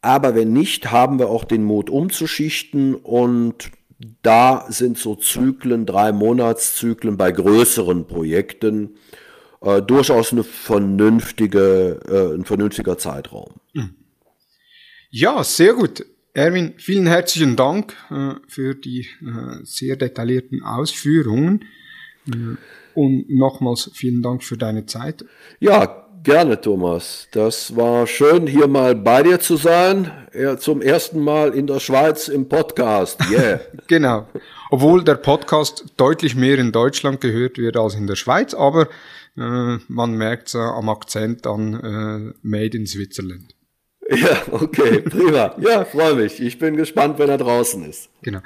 [0.04, 3.72] Aber wenn nicht, haben wir auch den Mut umzuschichten und
[4.22, 8.98] da sind so Zyklen, drei Monatszyklen bei größeren Projekten
[9.62, 13.54] äh, durchaus eine vernünftige, äh, ein vernünftiger Zeitraum.
[13.74, 13.96] Hm.
[15.10, 16.06] Ja, sehr gut.
[16.34, 21.64] Erwin, vielen herzlichen Dank äh, für die äh, sehr detaillierten Ausführungen.
[22.28, 22.58] Äh,
[22.94, 25.24] und nochmals vielen Dank für deine Zeit.
[25.62, 27.28] Ja, gerne, Thomas.
[27.32, 30.12] Das war schön, hier mal bei dir zu sein.
[30.34, 33.20] Ja, zum ersten Mal in der Schweiz im Podcast.
[33.32, 33.62] Yeah.
[33.88, 34.28] genau.
[34.70, 38.88] Obwohl der Podcast deutlich mehr in Deutschland gehört wird als in der Schweiz, aber
[39.38, 43.56] äh, man merkt es am Akzent an äh, Made in Switzerland.
[44.10, 45.56] Ja, okay, prima.
[45.60, 46.40] Ja, freue mich.
[46.42, 48.10] Ich bin gespannt, wenn er draußen ist.
[48.22, 48.40] Genau.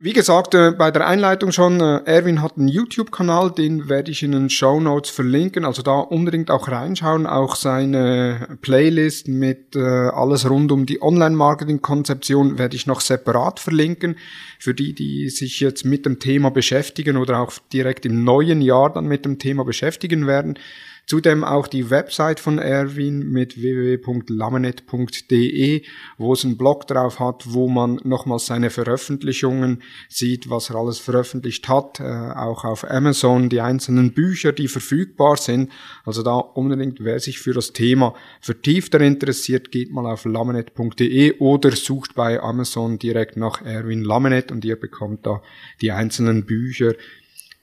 [0.00, 4.22] Wie gesagt, äh, bei der Einleitung schon, äh, Erwin hat einen YouTube-Kanal, den werde ich
[4.22, 5.64] in den Show Notes verlinken.
[5.64, 7.26] Also da unbedingt auch reinschauen.
[7.26, 14.16] Auch seine Playlist mit äh, alles rund um die Online-Marketing-Konzeption werde ich noch separat verlinken.
[14.58, 18.92] Für die, die sich jetzt mit dem Thema beschäftigen oder auch direkt im neuen Jahr
[18.92, 20.58] dann mit dem Thema beschäftigen werden.
[21.06, 25.82] Zudem auch die Website von Erwin mit www.lamenet.de,
[26.18, 30.98] wo es einen Blog drauf hat, wo man nochmals seine Veröffentlichungen sieht, was er alles
[30.98, 35.70] veröffentlicht hat, äh, auch auf Amazon die einzelnen Bücher, die verfügbar sind.
[36.04, 41.70] Also da unbedingt, wer sich für das Thema vertiefter interessiert, geht mal auf lamenet.de oder
[41.70, 45.40] sucht bei Amazon direkt nach Erwin Lamenet und ihr bekommt da
[45.80, 46.94] die einzelnen Bücher,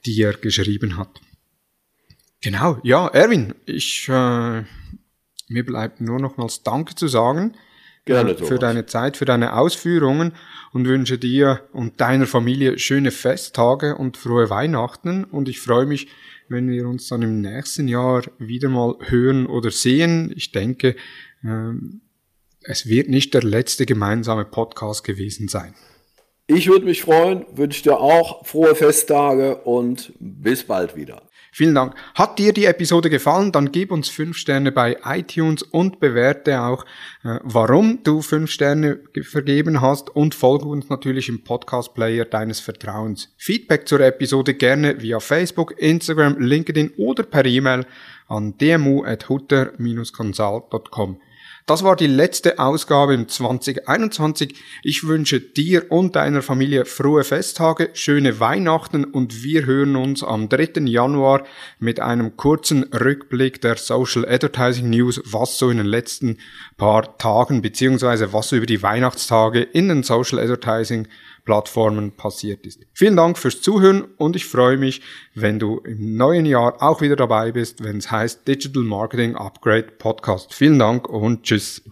[0.06, 1.20] die er geschrieben hat.
[2.44, 4.62] Genau, ja, Erwin, ich, äh,
[5.48, 7.54] mir bleibt nur nochmals Danke zu sagen.
[8.04, 10.32] Gerne, äh, für deine Zeit, für deine Ausführungen
[10.74, 16.08] und wünsche dir und deiner Familie schöne Festtage und frohe Weihnachten und ich freue mich,
[16.50, 20.30] wenn wir uns dann im nächsten Jahr wieder mal hören oder sehen.
[20.36, 20.96] Ich denke,
[21.42, 22.02] ähm,
[22.60, 25.74] es wird nicht der letzte gemeinsame Podcast gewesen sein.
[26.46, 31.22] Ich würde mich freuen, wünsche dir auch frohe Festtage und bis bald wieder.
[31.56, 31.94] Vielen Dank.
[32.16, 36.84] Hat dir die Episode gefallen, dann gib uns fünf Sterne bei iTunes und bewerte auch,
[37.22, 43.32] äh, warum du fünf Sterne vergeben hast und folge uns natürlich im Podcast-Player deines Vertrauens.
[43.36, 47.86] Feedback zur Episode gerne via Facebook, Instagram, LinkedIn oder per E-Mail
[48.26, 51.20] an dmu.hutter-consult.com.
[51.66, 54.54] Das war die letzte Ausgabe im 2021.
[54.82, 60.50] Ich wünsche dir und deiner Familie frohe Festtage, schöne Weihnachten und wir hören uns am
[60.50, 60.82] 3.
[60.84, 61.44] Januar
[61.78, 66.36] mit einem kurzen Rückblick der Social Advertising News, was so in den letzten
[66.76, 71.08] paar Tagen beziehungsweise was über die Weihnachtstage in den Social Advertising
[71.44, 72.80] Plattformen passiert ist.
[72.92, 75.02] Vielen Dank fürs Zuhören und ich freue mich,
[75.34, 79.92] wenn du im neuen Jahr auch wieder dabei bist, wenn es heißt Digital Marketing Upgrade
[79.98, 80.54] Podcast.
[80.54, 81.82] Vielen Dank und tschüss.